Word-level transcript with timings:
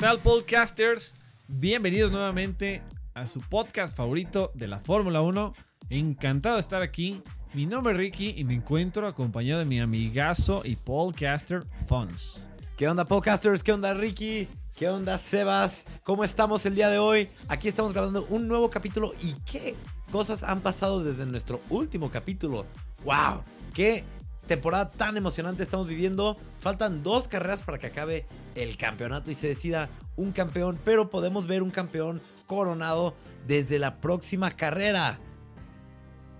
tal, 0.00 0.18
podcasters? 0.20 1.14
Bienvenidos 1.46 2.10
nuevamente 2.10 2.82
a 3.12 3.26
su 3.26 3.42
podcast 3.42 3.94
favorito 3.94 4.50
de 4.54 4.66
la 4.66 4.78
Fórmula 4.78 5.20
1. 5.20 5.54
Encantado 5.90 6.54
de 6.54 6.62
estar 6.62 6.80
aquí. 6.80 7.22
Mi 7.52 7.66
nombre 7.66 7.92
es 7.92 7.98
Ricky 7.98 8.32
y 8.34 8.44
me 8.44 8.54
encuentro 8.54 9.06
acompañado 9.06 9.58
de 9.58 9.66
mi 9.66 9.78
amigazo 9.78 10.62
y 10.64 10.76
podcaster 10.76 11.66
Fons. 11.86 12.48
¿Qué 12.78 12.88
onda, 12.88 13.04
podcasters? 13.04 13.62
¿Qué 13.62 13.72
onda, 13.72 13.92
Ricky? 13.92 14.48
¿Qué 14.74 14.88
onda, 14.88 15.18
Sebas? 15.18 15.84
¿Cómo 16.02 16.24
estamos 16.24 16.64
el 16.64 16.76
día 16.76 16.88
de 16.88 16.98
hoy? 16.98 17.28
Aquí 17.48 17.68
estamos 17.68 17.92
grabando 17.92 18.24
un 18.30 18.48
nuevo 18.48 18.70
capítulo 18.70 19.12
y 19.20 19.34
qué 19.52 19.76
cosas 20.10 20.44
han 20.44 20.62
pasado 20.62 21.04
desde 21.04 21.26
nuestro 21.26 21.60
último 21.68 22.10
capítulo. 22.10 22.64
¡Wow! 23.04 23.44
¡Qué 23.74 24.04
temporada 24.50 24.90
tan 24.90 25.16
emocionante 25.16 25.62
estamos 25.62 25.86
viviendo! 25.86 26.36
Faltan 26.58 27.04
dos 27.04 27.28
carreras 27.28 27.62
para 27.62 27.78
que 27.78 27.86
acabe 27.86 28.26
el 28.56 28.76
campeonato 28.76 29.30
y 29.30 29.36
se 29.36 29.46
decida 29.46 29.88
un 30.16 30.32
campeón, 30.32 30.76
pero 30.84 31.08
podemos 31.08 31.46
ver 31.46 31.62
un 31.62 31.70
campeón 31.70 32.20
coronado 32.46 33.14
desde 33.46 33.78
la 33.78 34.00
próxima 34.00 34.50
carrera. 34.50 35.20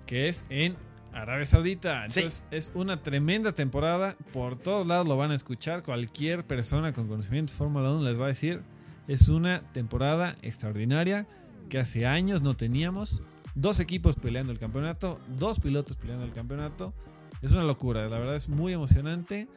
Que 0.07 0.29
es 0.29 0.45
en 0.49 0.77
Arabia 1.13 1.47
Saudita. 1.47 2.05
Entonces 2.05 2.43
es 2.51 2.73
una 2.75 3.01
tremenda 3.01 3.53
temporada. 3.53 4.17
Por 4.33 4.57
todos 4.57 4.85
lados 4.89 5.07
lo 5.07 5.17
van 5.17 5.31
a 5.31 5.37
escuchar. 5.37 5.85
Cualquier 5.85 6.45
persona 6.45 6.93
con 6.93 7.07
conocimiento 7.07 7.53
de 7.53 7.59
Fórmula 7.59 7.93
1 7.93 8.03
les 8.03 8.19
va 8.21 8.25
a 8.25 8.29
decir. 8.29 8.63
Es 9.07 9.29
una 9.29 9.63
temporada 9.73 10.37
extraordinaria 10.43 11.29
que 11.69 11.79
hace 11.79 12.07
años 12.07 12.43
no 12.43 12.57
teníamos. 12.57 13.23
Dos 13.55 13.79
equipos 13.79 14.17
peleando 14.17 14.53
el 14.53 14.59
campeonato, 14.59 15.21
dos 15.29 15.61
pilotos 15.61 15.97
peleando 15.97 16.25
el 16.25 16.33
campeonato. 16.33 16.93
Es 17.43 17.53
una 17.53 17.65
locura, 17.65 18.09
la 18.09 18.19
verdad 18.19 18.37
es 18.37 18.49
muy 18.49 18.73
emocionante. 18.73 19.49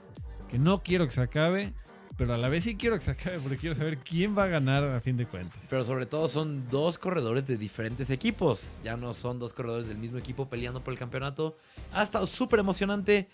Que 0.50 0.60
no 0.60 0.84
quiero 0.84 1.06
que 1.06 1.12
se 1.12 1.22
acabe. 1.22 1.74
Pero 2.16 2.36
a 2.36 2.38
la 2.38 2.48
vez 2.48 2.64
sí 2.64 2.76
quiero 2.76 2.96
que 2.96 3.02
se 3.02 3.12
acabe 3.12 3.40
porque 3.40 3.58
quiero 3.58 3.76
saber 3.76 3.98
quién 3.98 4.38
va 4.38 4.44
a 4.44 4.48
ganar 4.48 4.84
a 4.84 5.02
fin 5.02 5.18
de 5.18 5.26
cuentas. 5.26 5.66
Pero 5.70 5.84
sobre 5.84 6.06
todo 6.06 6.28
son 6.28 6.70
dos 6.70 7.00
corredores 7.00 7.48
de 7.48 7.58
diferentes 7.58 8.12
equipos. 8.12 8.78
Ya 8.84 8.96
no 8.96 9.14
son 9.16 9.40
dos 9.40 9.54
corredores 9.54 9.88
del 9.88 9.98
mismo 9.98 10.20
equipo 10.20 10.48
peleando 10.48 10.84
por 10.84 10.94
el 10.94 11.00
campeonato. 11.00 11.58
Ha 11.92 12.04
estado 12.04 12.28
súper 12.28 12.60
emocionante. 12.60 13.30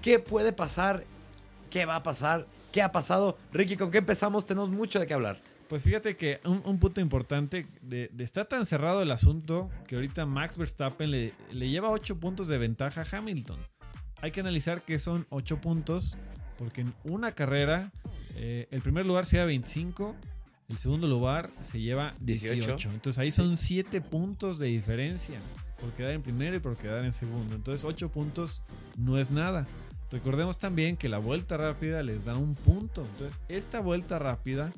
¿Qué 0.00 0.18
puede 0.18 0.54
pasar? 0.54 1.04
¿Qué 1.68 1.84
va 1.84 1.96
a 1.96 2.02
pasar? 2.02 2.46
¿Qué 2.72 2.80
ha 2.80 2.90
pasado? 2.90 3.36
Ricky, 3.52 3.76
¿con 3.76 3.90
qué 3.90 3.98
empezamos? 3.98 4.46
Tenemos 4.46 4.70
mucho 4.70 4.98
de 4.98 5.06
qué 5.06 5.12
hablar. 5.12 5.42
Pues 5.68 5.82
fíjate 5.82 6.16
que 6.16 6.40
un, 6.44 6.62
un 6.64 6.78
punto 6.78 7.00
importante 7.00 7.66
de, 7.82 8.08
de, 8.12 8.24
estar 8.24 8.46
tan 8.46 8.66
cerrado 8.66 9.02
el 9.02 9.10
asunto 9.10 9.70
que 9.86 9.94
ahorita 9.94 10.26
Max 10.26 10.58
Verstappen 10.58 11.10
le, 11.10 11.34
le 11.50 11.68
lleva 11.70 11.90
8 11.90 12.18
puntos 12.18 12.48
de 12.48 12.58
ventaja 12.58 13.02
a 13.02 13.16
Hamilton. 13.16 13.58
Hay 14.22 14.30
que 14.30 14.40
analizar 14.40 14.82
que 14.82 15.00
son 15.00 15.26
8 15.30 15.60
puntos 15.60 16.16
porque 16.56 16.82
en 16.82 16.94
una 17.02 17.32
carrera 17.32 17.90
eh, 18.36 18.68
el 18.70 18.80
primer 18.80 19.04
lugar 19.04 19.26
se 19.26 19.36
lleva 19.36 19.46
25, 19.46 20.14
el 20.68 20.78
segundo 20.78 21.08
lugar 21.08 21.50
se 21.58 21.80
lleva 21.80 22.14
18. 22.20 22.54
18. 22.54 22.90
Entonces 22.92 23.18
ahí 23.18 23.32
son 23.32 23.56
7 23.56 24.00
puntos 24.00 24.60
de 24.60 24.68
diferencia 24.68 25.40
por 25.80 25.92
quedar 25.92 26.12
en 26.12 26.22
primero 26.22 26.54
y 26.54 26.60
por 26.60 26.76
quedar 26.76 27.04
en 27.04 27.12
segundo. 27.12 27.56
Entonces 27.56 27.84
8 27.84 28.12
puntos 28.12 28.62
no 28.96 29.18
es 29.18 29.32
nada. 29.32 29.66
Recordemos 30.12 30.56
también 30.56 30.96
que 30.96 31.08
la 31.08 31.18
vuelta 31.18 31.56
rápida 31.56 32.04
les 32.04 32.24
da 32.24 32.36
un 32.36 32.54
punto. 32.54 33.04
Entonces 33.04 33.40
esta 33.48 33.80
vuelta 33.80 34.20
rápida 34.20 34.72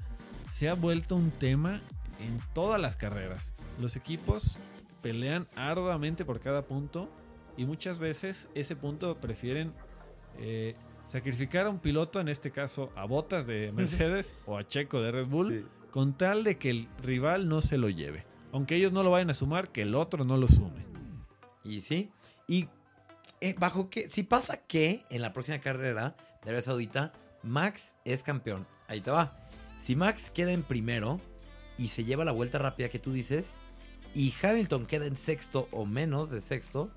se 0.49 0.71
ha 0.71 0.75
vuelto 0.75 1.17
un 1.17 1.31
tema 1.31 1.83
en 2.19 2.41
todas 2.55 2.81
las 2.81 2.97
carreras. 2.97 3.53
Los 3.79 3.97
equipos 3.97 4.57
pelean 5.03 5.47
arduamente 5.55 6.25
por 6.25 6.41
cada 6.41 6.63
punto 6.63 7.11
y 7.57 7.65
muchas 7.65 7.99
veces 7.99 8.49
ese 8.55 8.77
punto 8.77 9.21
prefieren 9.21 9.73
eh, 10.39 10.75
sacrificar 11.07 11.67
a 11.67 11.71
un 11.71 11.79
piloto, 11.79 12.21
en 12.21 12.29
este 12.29 12.51
caso 12.51 12.91
a 12.97 13.05
Botas 13.05 13.47
de 13.47 13.73
Mercedes 13.75 14.37
o 14.47 14.59
a 14.59 14.65
Checo 14.65 15.01
de 15.01 15.13
Red 15.13 15.27
Bull, 15.27 15.61
sí. 15.63 15.89
con 15.91 16.17
tal 16.17 16.45
de 16.45 16.59
que 16.59 16.71
el 16.71 16.89
rival 17.03 17.49
no 17.49 17.61
se 17.61 17.79
lo 17.79 17.89
lleve. 17.89 18.25
Aunque 18.53 18.77
ellos 18.77 18.93
no 18.93 19.03
lo 19.03 19.11
vayan 19.11 19.31
a 19.31 19.35
sumar, 19.35 19.71
que 19.71 19.83
el 19.83 19.95
otro 19.95 20.25
no 20.25 20.37
lo 20.37 20.47
sume. 20.47 20.87
Y 21.65 21.81
sí, 21.81 22.11
y 22.47 22.69
eh, 23.41 23.55
bajo 23.59 23.91
que, 23.91 24.09
si 24.09 24.23
pasa 24.23 24.59
que 24.59 25.05
en 25.11 25.23
la 25.23 25.33
próxima 25.33 25.59
carrera 25.59 26.17
de 26.43 26.51
Arabia 26.51 26.63
Saudita, 26.63 27.13
Max 27.43 27.97
es 28.05 28.23
campeón. 28.23 28.67
Ahí 28.87 29.01
te 29.01 29.11
va. 29.11 29.37
Si 29.79 29.97
Max 29.97 30.31
queda 30.31 30.53
en 30.53 30.63
primero 30.63 31.21
y 31.77 31.89
se 31.89 32.05
lleva 32.05 32.25
la 32.25 32.33
vuelta 32.33 32.59
rápida 32.59 32.89
que 32.89 32.99
tú 32.99 33.13
dices, 33.13 33.61
y 34.15 34.33
Hamilton 34.43 34.87
queda 34.87 35.07
en 35.07 35.17
sexto 35.17 35.69
o 35.73 35.85
menos 35.85 36.31
de 36.31 36.41
sexto, 36.41 36.91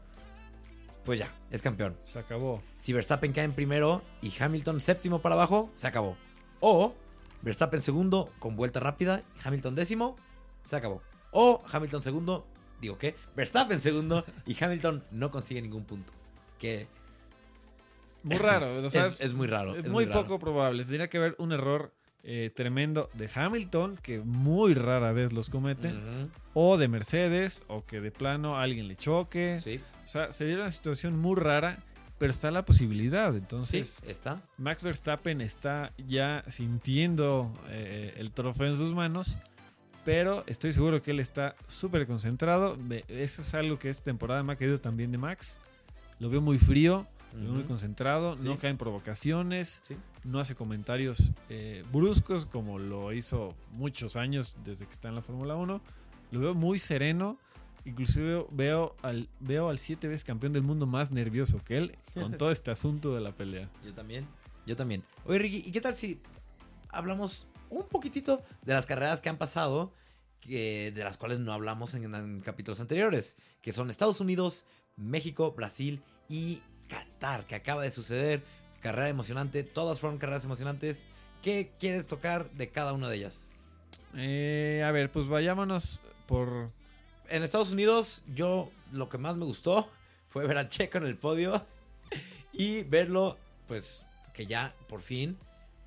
pues 1.08 1.20
ya, 1.20 1.34
es 1.52 1.62
campeón. 1.62 1.96
Se 2.04 2.20
acabó. 2.20 2.62
Si 2.76 2.92
Verstappen 2.92 3.32
cae 3.32 3.46
en 3.46 3.54
primero 3.54 4.02
y 4.22 4.30
Hamilton 4.38 4.82
séptimo 4.82 5.20
para 5.20 5.36
abajo, 5.36 5.72
se 5.74 5.88
acabó. 5.88 6.18
O 6.60 6.94
Verstappen 7.44 7.82
segundo 7.82 8.30
con 8.40 8.58
vuelta 8.58 8.82
rápida, 8.82 9.24
Hamilton 9.42 9.74
décimo, 9.74 10.18
se 10.66 10.76
acabó. 10.76 11.02
O 11.32 11.64
Hamilton 11.72 12.04
segundo, 12.04 12.46
digo 12.82 12.98
que 12.98 13.16
Verstappen 13.38 13.80
segundo 13.80 14.26
y 14.46 14.62
Hamilton 14.62 15.02
no 15.12 15.32
consigue 15.32 15.62
ningún 15.62 15.86
punto. 15.86 16.12
Que 16.60 16.90
muy 18.24 18.36
raro, 18.36 18.86
o 18.86 18.90
sea, 18.90 19.06
es, 19.06 19.22
es, 19.22 19.34
muy 19.34 19.48
raro. 19.48 19.78
Es, 19.78 19.88
muy 19.88 20.08
poco 20.08 20.40
probable. 20.40 20.84
Tendría 20.84 21.08
que 21.08 21.20
haber 21.20 21.36
un 21.38 21.54
error 21.54 21.94
eh, 22.30 22.52
tremendo 22.54 23.10
de 23.14 23.30
Hamilton, 23.34 23.98
que 24.04 24.20
muy 24.20 24.74
rara 24.74 25.14
vez 25.14 25.32
los 25.32 25.50
comete, 25.50 25.88
uh 25.88 25.92
-huh. 25.92 26.30
o 26.54 26.78
de 26.78 26.90
Mercedes, 26.90 27.64
o 27.68 27.86
que 27.86 28.02
de 28.02 28.12
plano 28.12 28.58
alguien 28.60 28.90
le 28.90 28.98
choque. 28.98 29.62
Sí. 29.64 29.80
O 30.04 30.08
sea, 30.10 30.34
se 30.34 30.44
dio 30.46 30.58
una 30.58 30.70
situación 30.70 31.18
muy 31.18 31.38
rara, 31.38 31.80
pero 32.18 32.30
está 32.30 32.52
la 32.52 32.66
posibilidad. 32.66 33.34
Entonces, 33.34 34.02
sí, 34.04 34.12
está. 34.12 34.42
Max 34.58 34.84
Verstappen 34.84 35.40
está 35.40 35.94
ya 36.06 36.44
sintiendo 36.48 37.54
eh, 37.70 38.14
el 38.18 38.34
trofeo 38.34 38.68
en 38.68 38.76
sus 38.76 38.94
manos, 38.94 39.40
pero 40.04 40.44
estoy 40.48 40.74
seguro 40.74 41.02
que 41.02 41.12
él 41.12 41.22
está 41.22 41.56
súper 41.66 42.08
concentrado. 42.08 42.76
Eso 43.08 43.42
es 43.42 43.54
algo 43.54 43.80
que 43.80 43.88
esta 43.88 44.04
temporada 44.04 44.44
me 44.44 44.52
ha 44.52 44.58
querido 44.58 44.82
también 44.82 45.14
de 45.14 45.18
Max. 45.18 45.62
Lo 46.20 46.30
veo 46.30 46.42
muy 46.42 46.58
frío, 46.58 47.08
uh 47.34 47.38
-huh. 47.38 47.50
muy 47.50 47.64
concentrado, 47.64 48.38
sí. 48.38 48.44
no 48.44 48.58
cae 48.58 48.72
en 48.72 48.78
provocaciones, 48.78 49.82
sí. 49.88 49.96
no 50.24 50.40
hace 50.40 50.56
comentarios 50.56 51.34
eh, 51.50 51.84
bruscos 51.92 52.46
como 52.46 52.80
lo 52.80 53.14
hizo 53.14 53.56
muchos 53.72 54.16
años 54.16 54.56
desde 54.64 54.86
que 54.86 54.92
está 54.92 55.10
en 55.10 55.16
la 55.16 55.22
Fórmula 55.22 55.56
1. 55.56 55.82
Lo 56.32 56.40
veo 56.40 56.54
muy 56.54 56.80
sereno. 56.80 57.38
Inclusive 57.86 58.46
veo 58.52 58.98
al, 59.02 59.30
veo 59.40 59.70
al 59.70 59.80
siete 59.80 60.10
veces 60.10 60.26
campeón 60.26 60.52
del 60.52 60.62
mundo 60.62 60.86
más 60.86 61.12
nervioso 61.12 61.62
que 61.64 61.78
él 61.78 61.98
con 62.14 62.34
todo 62.34 62.52
este 62.52 62.70
asunto 62.70 63.16
de 63.16 63.22
la 63.22 63.32
pelea. 63.32 63.70
Yo 63.86 63.94
también, 63.94 64.28
yo 64.66 64.76
también. 64.76 65.04
Oye 65.24 65.40
Ricky, 65.40 65.64
¿y 65.66 65.72
qué 65.72 65.80
tal 65.80 65.96
si 65.96 66.20
hablamos 66.90 67.48
un 67.70 67.88
poquitito 67.88 68.44
de 68.64 68.74
las 68.74 68.86
carreras 68.86 69.22
que 69.22 69.30
han 69.30 69.38
pasado, 69.38 69.94
que, 70.42 70.92
de 70.94 71.04
las 71.06 71.18
cuales 71.18 71.40
no 71.40 71.54
hablamos 71.54 71.94
en, 71.94 72.14
en 72.14 72.42
capítulos 72.42 72.82
anteriores? 72.82 73.38
Que 73.62 73.72
son 73.72 73.90
Estados 73.90 74.20
Unidos, 74.20 74.66
México, 74.98 75.54
Brasil 75.54 76.02
y 76.28 76.62
Qatar, 76.88 77.46
que 77.46 77.56
acaba 77.56 77.84
de 77.84 77.92
suceder. 77.92 78.44
Carrera 78.82 79.10
emocionante, 79.10 79.64
todas 79.64 80.00
fueron 80.00 80.20
carreras 80.20 80.46
emocionantes. 80.46 81.06
¿Qué 81.42 81.72
quieres 81.80 82.08
tocar 82.08 82.50
de 82.52 82.70
cada 82.70 82.94
una 82.94 83.10
de 83.10 83.18
ellas? 83.18 83.52
Eh, 84.16 84.84
a 84.86 84.92
ver, 84.92 85.12
pues 85.12 85.28
vayámonos 85.28 86.00
por... 86.26 86.72
En 87.30 87.44
Estados 87.44 87.72
Unidos, 87.72 88.24
yo 88.34 88.72
lo 88.92 89.10
que 89.10 89.18
más 89.18 89.36
me 89.36 89.46
gustó 89.46 89.90
fue 90.28 90.48
ver 90.48 90.58
a 90.58 90.68
Checo 90.68 90.98
en 90.98 91.06
el 91.06 91.18
podio 91.18 91.66
y 92.54 92.84
verlo, 92.84 93.38
pues, 93.68 94.06
que 94.34 94.46
ya 94.46 94.74
por 94.88 95.02
fin, 95.02 95.38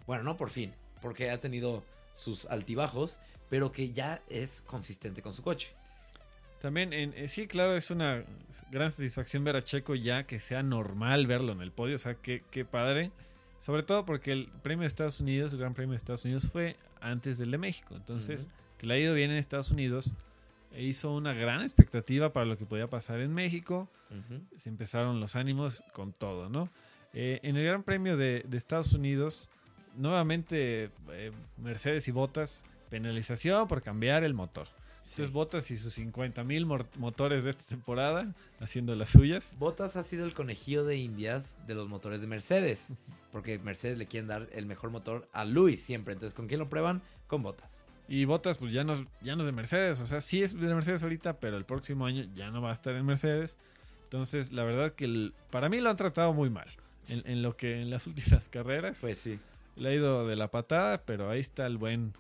bueno, 0.07 0.23
no 0.23 0.37
por 0.37 0.51
fin, 0.51 0.75
porque 1.01 1.31
ha 1.31 1.41
tenido 1.41 1.85
sus 2.15 2.47
altibajos, 2.47 3.21
pero 3.49 3.73
que 3.73 3.93
ya 3.93 4.23
es 4.29 4.61
consistente 4.63 5.23
con 5.23 5.35
su 5.35 5.43
coche. 5.43 5.73
También, 6.61 6.93
en, 6.93 7.15
eh, 7.17 7.27
sí, 7.27 7.47
claro, 7.47 7.75
es 7.75 7.91
una 7.91 8.23
gran 8.71 8.91
satisfacción 8.91 9.45
ver 9.45 9.57
a 9.57 9.65
Checo 9.65 9.95
ya 9.95 10.25
que 10.25 10.39
sea 10.39 10.63
normal 10.63 11.27
verlo 11.27 11.53
en 11.53 11.63
el 11.63 11.73
podio. 11.73 11.97
O 11.97 11.99
sea, 11.99 12.15
qué, 12.15 12.43
qué 12.51 12.65
padre. 12.65 13.13
Sobre 13.59 13.83
todo 13.83 14.05
porque 14.05 14.33
el 14.33 14.49
premio 14.63 14.83
de 14.83 14.87
Estados 14.89 15.21
Unidos, 15.21 15.53
el 15.53 15.59
Gran 15.59 15.75
Premio 15.75 15.93
de 15.93 15.97
Estados 15.97 16.25
Unidos, 16.25 16.51
fue 16.51 16.77
antes 17.01 17.39
del 17.39 17.51
de 17.51 17.59
México. 17.59 17.95
Entonces, 17.95 18.47
uh 18.47 18.49
-huh. 18.49 18.79
que 18.79 18.87
le 18.87 18.95
ha 18.95 18.99
ido 18.99 19.15
bien 19.15 19.31
en 19.31 19.37
Estados 19.39 19.71
Unidos, 19.71 20.15
e 20.73 20.85
hizo 20.85 21.13
una 21.15 21.33
gran 21.35 21.63
expectativa 21.63 22.33
para 22.33 22.47
lo 22.47 22.57
que 22.57 22.65
podía 22.65 22.89
pasar 22.89 23.21
en 23.21 23.35
México. 23.35 23.89
Uh 24.11 24.15
-huh. 24.15 24.41
Se 24.57 24.69
empezaron 24.69 25.19
los 25.19 25.37
ánimos 25.37 25.83
con 25.93 26.13
todo, 26.13 26.49
¿no? 26.49 26.71
Eh, 27.13 27.41
en 27.43 27.57
el 27.57 27.65
Gran 27.65 27.83
Premio 27.83 28.17
de, 28.17 28.45
de 28.47 28.57
Estados 28.57 28.93
Unidos, 28.95 29.49
nuevamente 29.97 30.91
eh, 31.11 31.33
Mercedes 31.57 32.07
y 32.07 32.13
Botas, 32.13 32.65
penalización 32.89 33.67
por 33.67 33.83
cambiar 33.83 34.25
el 34.25 34.35
motor. 34.35 34.69
Sí. 35.03 35.13
Entonces 35.13 35.33
Botas 35.33 35.71
y 35.71 35.77
sus 35.77 35.95
50 35.95 36.45
mil 36.45 36.67
motores 36.67 37.45
de 37.45 37.51
esta 37.51 37.65
temporada 37.65 38.35
haciendo 38.61 38.95
las 38.95 39.09
suyas. 39.09 39.57
Botas 39.59 39.97
ha 39.97 40.03
sido 40.03 40.25
el 40.25 40.35
conejillo 40.35 40.85
de 40.85 40.97
indias 40.97 41.59
de 41.67 41.75
los 41.75 41.89
motores 41.89 42.21
de 42.21 42.27
Mercedes. 42.27 42.95
Porque 43.33 43.59
Mercedes 43.59 43.97
le 43.97 44.07
quieren 44.07 44.29
dar 44.29 44.49
el 44.53 44.67
mejor 44.67 44.91
motor 44.91 45.29
a 45.33 45.45
Luis 45.45 45.81
siempre. 45.81 46.15
Entonces, 46.15 46.35
¿con 46.35 46.49
quién 46.49 46.59
lo 46.61 46.69
prueban? 46.69 47.01
Con 47.29 47.43
Botas. 47.43 47.85
Y 48.09 48.25
Botas, 48.25 48.59
pues 48.59 48.73
ya 48.73 48.83
no, 48.83 48.95
ya 49.23 49.37
no 49.37 49.43
es 49.43 49.47
de 49.47 49.53
Mercedes. 49.53 50.01
O 50.01 50.07
sea, 50.07 50.21
sí 50.21 50.43
es 50.43 50.59
de 50.59 50.75
Mercedes 50.75 51.05
ahorita, 51.05 51.39
pero 51.39 51.57
el 51.57 51.65
próximo 51.65 52.07
año 52.07 52.29
ya 52.35 52.51
no 52.51 52.61
va 52.61 52.71
a 52.71 52.73
estar 52.73 52.95
en 52.97 53.07
Mercedes. 53.07 53.57
Entonces, 54.05 54.53
la 54.53 54.65
verdad 54.65 54.95
que 54.95 55.05
el, 55.05 55.33
para 55.51 55.69
mí 55.69 55.81
lo 55.81 55.91
han 55.91 55.97
tratado 55.97 56.33
muy 56.33 56.51
mal. 56.51 56.67
En, 57.09 57.23
en, 57.25 57.43
lo 57.43 57.57
que 57.57 57.81
en 57.81 57.89
las 57.89 58.09
últimas 58.09 58.49
carreras. 58.49 58.99
Pues 59.01 59.19
sí. 59.19 59.39
Le 59.77 59.91
ha 59.91 59.95
ido 59.95 60.27
de 60.27 60.35
la 60.35 60.51
patada, 60.51 61.03
pero 61.05 61.31
ahí 61.31 61.39
está 61.39 61.67
el 61.67 61.79
buen 61.79 62.13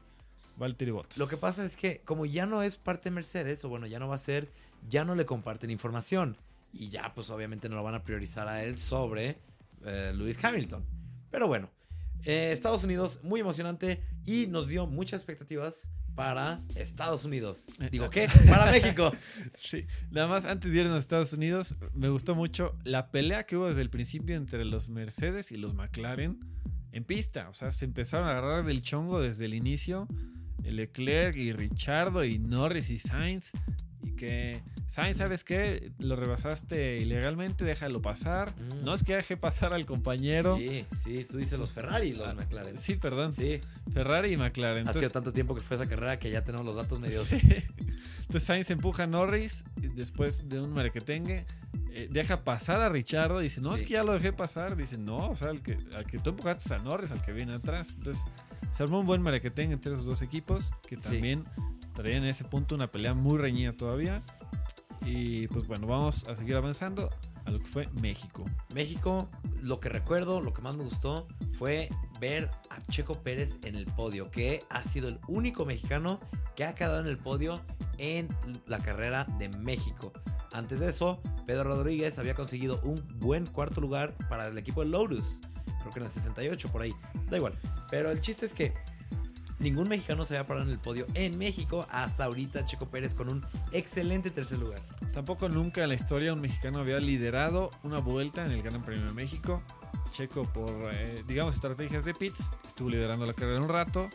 Valtteri 0.57 0.91
Bottas. 0.91 1.19
Lo 1.19 1.27
que 1.27 1.37
pasa 1.37 1.65
es 1.65 1.77
que 1.77 2.01
como 2.05 2.27
ya 2.27 2.47
no 2.47 2.63
es 2.63 2.77
parte 2.77 3.11
de 3.11 3.15
Mercedes, 3.15 3.65
o 3.65 3.69
bueno, 3.69 3.87
ya 3.87 3.99
no 3.99 4.09
va 4.09 4.17
a 4.17 4.19
ser, 4.19 4.49
ya 4.89 5.05
no 5.05 5.15
le 5.15 5.27
comparten 5.27 5.71
información. 5.71 6.37
Y 6.73 6.89
ya 6.89 7.13
pues 7.15 7.31
obviamente 7.31 7.69
no 7.69 7.77
lo 7.77 7.83
van 7.83 7.95
a 7.95 8.05
priorizar 8.05 8.47
a 8.47 8.63
él 8.63 8.79
sobre 8.79 9.39
eh, 9.85 10.13
Lewis 10.15 10.43
Hamilton. 10.43 10.85
Pero 11.31 11.49
bueno, 11.49 11.71
eh, 12.25 12.51
Estados 12.53 12.85
Unidos, 12.85 13.21
muy 13.23 13.41
emocionante 13.41 14.03
y 14.25 14.47
nos 14.47 14.69
dio 14.69 14.87
muchas 14.87 15.21
expectativas 15.21 15.91
para 16.15 16.61
Estados 16.75 17.25
Unidos. 17.25 17.65
Digo, 17.91 18.11
¿qué? 18.11 18.29
Para 18.49 18.71
México. 18.71 19.11
Sí, 19.55 19.87
nada 20.11 20.27
más 20.27 20.45
antes 20.45 20.73
de 20.73 20.79
irnos 20.79 20.95
a 20.95 20.99
Estados 20.99 21.33
Unidos, 21.33 21.77
me 21.95 22.09
gustó 22.09 22.35
mucho 22.35 22.77
la 22.85 23.11
pelea 23.11 23.45
que 23.45 23.57
hubo 23.57 23.69
desde 23.69 23.83
el 23.83 23.91
principio 23.91 24.37
entre 24.37 24.65
los 24.65 24.89
Mercedes 24.89 25.53
y 25.53 25.57
los 25.57 25.75
McLaren 25.75 26.41
en 26.93 27.05
pista. 27.05 27.49
O 27.49 27.55
sea, 27.55 27.71
se 27.71 27.85
empezaron 27.85 28.29
a 28.29 28.33
agarrar 28.33 28.65
del 28.65 28.83
chongo 28.83 29.21
desde 29.21 29.47
el 29.47 29.55
inicio. 29.55 30.09
Leclerc 30.65 31.37
y 31.37 31.53
Richardo 31.53 32.25
y 32.25 32.39
Norris 32.39 32.91
y 32.91 32.99
Sainz. 32.99 33.53
Y 34.03 34.13
que, 34.13 34.63
Sainz, 34.87 35.19
¿sabes 35.19 35.45
qué? 35.45 35.93
Lo 35.99 36.17
rebasaste 36.17 36.99
ilegalmente, 37.01 37.65
déjalo 37.67 38.01
pasar. 38.01 38.55
Mm. 38.57 38.85
No 38.85 38.95
es 38.95 39.03
que 39.05 39.15
deje 39.15 39.37
pasar 39.37 39.75
al 39.75 39.85
compañero. 39.85 40.57
Sí, 40.57 40.87
sí, 40.97 41.25
tú 41.29 41.37
dices 41.37 41.59
los 41.59 41.73
Ferrari 41.73 42.09
y 42.09 42.15
los 42.15 42.27
Ah, 42.27 42.33
McLaren. 42.35 42.77
Sí, 42.79 42.95
perdón. 42.95 43.35
Sí, 43.35 43.61
Ferrari 43.93 44.33
y 44.33 44.37
McLaren. 44.39 44.89
ha 44.89 44.93
sido 44.93 45.01
Entonces, 45.03 45.13
tanto 45.13 45.33
tiempo 45.35 45.55
que 45.55 45.61
fue 45.61 45.77
esa 45.77 45.87
carrera 45.87 46.19
que 46.19 46.31
ya 46.31 46.43
tenemos 46.45 46.65
los 46.67 46.77
datos 46.77 46.99
medios. 47.01 47.31
Entonces 47.33 48.43
Sainz 48.45 48.71
empuja 48.71 49.03
a 49.03 49.07
Norris 49.07 49.65
después 49.77 50.49
de 50.49 50.61
un 50.61 50.73
merequetengue. 50.73 51.45
eh, 51.93 52.09
deja 52.11 52.45
pasar 52.45 52.81
a 52.81 52.89
Richardo. 52.89 53.41
Dice, 53.41 53.61
no, 53.61 53.71
Sí. 53.77 53.83
es 53.83 53.89
que 53.89 53.95
ya 53.95 54.05
lo 54.05 54.13
dejé 54.15 54.33
pasar. 54.33 54.77
Dice, 54.77 54.97
no, 54.97 55.29
o 55.29 55.35
sea, 55.35 55.51
al 55.51 55.61
que, 55.61 55.77
al 55.95 56.07
que 56.07 56.19
tú 56.21 56.31
empujaste 56.31 56.63
es 56.65 56.71
a 56.71 56.79
Norris, 56.79 57.11
al 57.11 57.21
que 57.23 57.33
viene 57.33 57.53
atrás. 57.55 57.95
Entonces 57.99 58.25
se 58.73 58.83
armó 58.83 59.01
un 59.01 59.07
buen 59.07 59.23
merequetengue 59.23 59.75
entre 59.75 59.93
esos 59.95 60.07
dos 60.07 60.23
equipos 60.23 60.71
que 60.87 60.97
Sí. 60.97 61.03
también 61.05 61.45
traían 61.95 62.23
en 62.23 62.29
ese 62.29 62.45
punto 62.45 62.75
una 62.75 62.91
pelea 62.91 63.15
muy 63.15 63.39
reñida 63.39 63.73
todavía. 63.73 64.23
Y 65.05 65.47
pues 65.49 65.67
bueno, 65.67 65.87
vamos 65.87 66.29
a 66.29 66.37
seguir 66.37 66.57
avanzando 66.57 67.11
a 67.47 67.51
lo 67.51 67.59
que 67.59 67.65
fue 67.65 67.89
México. 68.03 68.45
México, 68.75 69.31
lo 69.63 69.81
que 69.81 69.89
recuerdo, 69.89 70.41
lo 70.43 70.53
que 70.53 70.61
más 70.61 70.75
me 70.77 70.85
gustó 70.85 71.27
fue 71.59 71.89
ver 72.21 72.51
a 72.71 72.81
Checo 72.91 73.15
Pérez 73.23 73.59
en 73.65 73.77
el 73.77 73.87
podio, 73.87 74.31
que 74.31 74.61
ha 74.69 74.85
sido 74.85 75.09
el 75.09 75.19
único 75.27 75.65
mexicano 75.65 76.21
que 76.55 76.65
ha 76.65 76.75
quedado 76.75 77.01
en 77.01 77.07
el 77.07 77.17
podio 77.17 77.61
en 77.97 78.29
la 78.67 78.79
carrera 78.81 79.25
de 79.39 79.49
México. 79.49 80.13
Antes 80.53 80.81
de 80.81 80.91
eso, 80.91 81.23
Pedro 81.47 81.65
Rodríguez 81.65 82.19
había 82.19 82.35
conseguido 82.35 82.81
un 82.83 82.97
buen 83.19 83.47
cuarto 83.47 83.81
lugar 83.81 84.15
para 84.29 84.47
el 84.49 84.59
equipo 84.59 84.83
de 84.83 84.91
Lotus. 84.91 85.41
Creo 85.81 85.91
que 85.93 85.99
en 86.01 86.07
el 86.07 86.11
68 86.13 86.69
por 86.71 86.83
ahí. 86.83 86.95
Da 87.29 87.37
igual. 87.37 87.59
Pero 87.91 88.11
el 88.11 88.21
chiste 88.21 88.47
es 88.47 88.55
que 88.55 88.73
ningún 89.59 89.89
mexicano 89.89 90.25
se 90.25 90.37
había 90.37 90.47
parado 90.47 90.67
en 90.67 90.73
el 90.73 90.79
podio 90.79 91.07
en 91.15 91.37
México 91.37 91.87
hasta 91.91 92.25
ahorita 92.25 92.65
Checo 92.65 92.89
Pérez 92.89 93.15
con 93.15 93.31
un 93.31 93.45
excelente 93.73 94.31
tercer 94.31 94.59
lugar. 94.59 94.81
Tampoco 95.13 95.49
nunca 95.49 95.83
en 95.83 95.89
la 95.91 95.95
historia 95.95 96.33
un 96.33 96.41
mexicano 96.41 96.79
había 96.81 96.99
liderado 96.99 97.71
una 97.83 97.99
vuelta 97.99 98.45
en 98.47 98.53
el 98.53 98.63
Gran 98.63 98.83
Premio 98.85 99.05
de 99.07 99.13
México. 99.13 99.63
Checo 100.13 100.45
por, 100.45 100.71
eh, 100.93 101.23
digamos, 101.27 101.55
estrategias 101.55 102.05
de 102.05 102.15
pits, 102.15 102.51
estuvo 102.67 102.89
liderando 102.89 103.27
la 103.27 103.33
carrera 103.33 103.61
un 103.61 103.69
rato, 103.69 104.09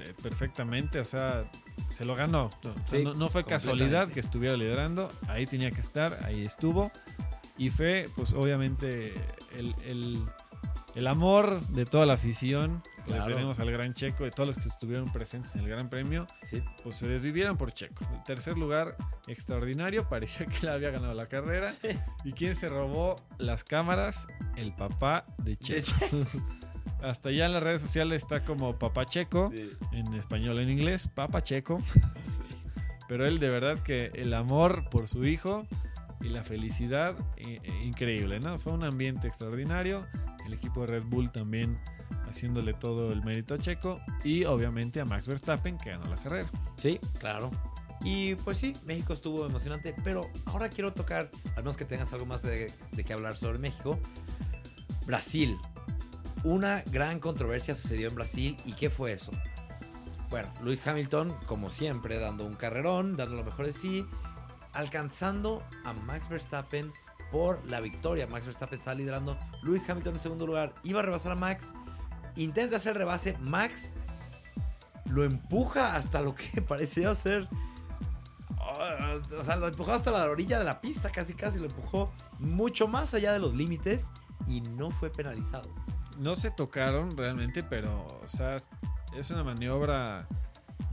eh, 0.00 0.14
perfectamente, 0.22 0.98
o 0.98 1.04
sea, 1.04 1.48
se 1.90 2.04
lo 2.04 2.14
ganó. 2.16 2.46
O 2.46 2.50
sea, 2.62 2.74
Sí, 2.98 3.04
no, 3.04 3.14
no 3.14 3.28
fue 3.28 3.44
casualidad 3.44 4.08
que 4.08 4.18
estuviera 4.20 4.56
liderando, 4.56 5.08
ahí 5.28 5.46
tenía 5.46 5.70
que 5.70 5.80
estar, 5.80 6.24
ahí 6.24 6.42
estuvo. 6.42 6.90
Y 7.56 7.68
fue, 7.70 8.08
pues 8.16 8.32
obviamente, 8.32 9.14
el, 9.54 9.74
el- 9.84 10.26
el 10.96 11.06
amor 11.06 11.60
de 11.68 11.84
toda 11.86 12.04
la 12.06 12.14
afición 12.14 12.82
que 13.04 13.10
le 13.12 13.16
Claro. 13.18 13.32
tenemos 13.34 13.60
al 13.60 13.70
Gran 13.70 13.94
Checo, 13.94 14.24
de 14.24 14.30
todos 14.32 14.48
los 14.48 14.56
que 14.58 14.68
estuvieron 14.68 15.12
presentes 15.12 15.54
en 15.54 15.60
el 15.60 15.68
Gran 15.68 15.88
Premio 15.88 16.26
Sí. 16.42 16.60
pues 16.82 16.96
se 16.96 17.06
desvivieron 17.06 17.56
por 17.56 17.70
Checo. 17.72 18.04
El 18.12 18.22
tercer 18.24 18.58
lugar, 18.58 18.96
extraordinario, 19.28 20.08
parecía 20.08 20.46
que 20.46 20.66
le 20.66 20.72
había 20.72 20.90
ganado 20.90 21.14
la 21.14 21.26
carrera. 21.28 21.70
¿Y 22.24 22.32
quién 22.32 22.56
se 22.56 22.66
robó 22.68 23.14
las 23.38 23.62
cámaras? 23.62 24.26
El 24.56 24.72
papá 24.74 25.24
de 25.38 25.50
De 25.50 25.56
Checo. 25.56 25.86
Checo. 26.00 26.16
Hasta 27.02 27.30
ya 27.30 27.44
en 27.46 27.52
las 27.52 27.62
redes 27.62 27.82
sociales 27.82 28.22
está 28.22 28.42
como 28.42 28.76
papá 28.78 29.04
Checo, 29.04 29.52
Sí. 29.54 29.70
en 29.92 30.14
español, 30.14 30.58
en 30.58 30.70
inglés, 30.70 31.08
papá 31.14 31.42
Checo. 31.42 31.78
Pero 33.08 33.26
él 33.26 33.38
de 33.38 33.48
verdad 33.50 33.78
que 33.80 34.10
el 34.14 34.34
amor 34.34 34.88
por 34.90 35.06
su 35.06 35.24
hijo 35.26 35.66
y 36.20 36.28
la 36.28 36.42
felicidad, 36.42 37.14
eh, 37.36 37.60
eh, 37.62 37.82
increíble, 37.84 38.40
¿no? 38.40 38.58
Fue 38.58 38.72
un 38.72 38.82
ambiente 38.82 39.28
extraordinario. 39.28 40.06
El 40.46 40.54
equipo 40.54 40.82
de 40.82 40.86
Red 40.86 41.04
Bull 41.04 41.30
también 41.30 41.78
haciéndole 42.28 42.72
todo 42.72 43.12
el 43.12 43.22
mérito 43.22 43.54
a 43.54 43.58
Checo. 43.58 44.00
Y 44.24 44.44
obviamente 44.44 45.00
a 45.00 45.04
Max 45.04 45.26
Verstappen, 45.26 45.78
que 45.78 45.90
ganó 45.90 46.06
la 46.06 46.16
carrera. 46.16 46.46
Sí, 46.76 46.98
claro. 47.18 47.50
Y 48.02 48.34
pues 48.36 48.58
sí, 48.58 48.74
México 48.84 49.12
estuvo 49.12 49.46
emocionante, 49.46 49.94
pero 50.04 50.30
ahora 50.46 50.68
quiero 50.68 50.92
tocar, 50.92 51.30
al 51.56 51.62
menos 51.62 51.76
que 51.76 51.84
tengas 51.84 52.12
algo 52.12 52.26
más 52.26 52.42
de, 52.42 52.72
de 52.92 53.04
qué 53.04 53.12
hablar 53.12 53.36
sobre 53.36 53.58
México, 53.58 53.98
Brasil. 55.06 55.56
Una 56.44 56.82
gran 56.92 57.18
controversia 57.18 57.74
sucedió 57.74 58.08
en 58.08 58.14
Brasil 58.14 58.56
y 58.64 58.74
¿qué 58.74 58.90
fue 58.90 59.12
eso? 59.12 59.32
Bueno, 60.28 60.52
Luis 60.62 60.86
Hamilton, 60.86 61.36
como 61.46 61.70
siempre, 61.70 62.18
dando 62.18 62.44
un 62.44 62.54
carrerón, 62.54 63.16
dando 63.16 63.36
lo 63.36 63.44
mejor 63.44 63.66
de 63.66 63.72
sí, 63.72 64.04
alcanzando 64.72 65.62
a 65.84 65.92
Max 65.92 66.28
Verstappen 66.28 66.92
por 67.36 67.62
la 67.66 67.80
victoria. 67.80 68.26
Max 68.26 68.46
Verstappen 68.46 68.78
está 68.78 68.94
liderando, 68.94 69.36
Luis 69.62 69.88
Hamilton 69.88 70.14
en 70.14 70.20
segundo 70.20 70.46
lugar, 70.46 70.74
iba 70.84 71.00
a 71.00 71.02
rebasar 71.02 71.32
a 71.32 71.34
Max, 71.34 71.74
intenta 72.34 72.76
hacer 72.78 72.92
el 72.92 72.98
rebase, 73.00 73.36
Max 73.40 73.92
lo 75.04 75.22
empuja 75.22 75.96
hasta 75.96 76.22
lo 76.22 76.34
que 76.34 76.62
parecía 76.66 77.14
ser. 77.14 77.46
ah, 78.58 79.18
O 79.38 79.44
sea, 79.44 79.56
lo 79.56 79.68
empujó 79.68 79.92
hasta 79.92 80.10
la 80.10 80.24
orilla 80.30 80.58
de 80.58 80.64
la 80.64 80.80
pista, 80.80 81.10
casi 81.10 81.34
casi 81.34 81.58
lo 81.58 81.66
empujó 81.66 82.10
mucho 82.38 82.88
más 82.88 83.12
allá 83.12 83.34
de 83.34 83.38
los 83.38 83.54
límites 83.54 84.08
y 84.46 84.62
no 84.62 84.90
fue 84.90 85.10
penalizado. 85.10 85.68
No 86.18 86.34
se 86.36 86.50
tocaron 86.50 87.14
realmente, 87.18 87.62
pero, 87.62 88.06
o 88.24 88.28
sea, 88.28 88.56
es 89.14 89.30
una 89.30 89.44
maniobra 89.44 90.26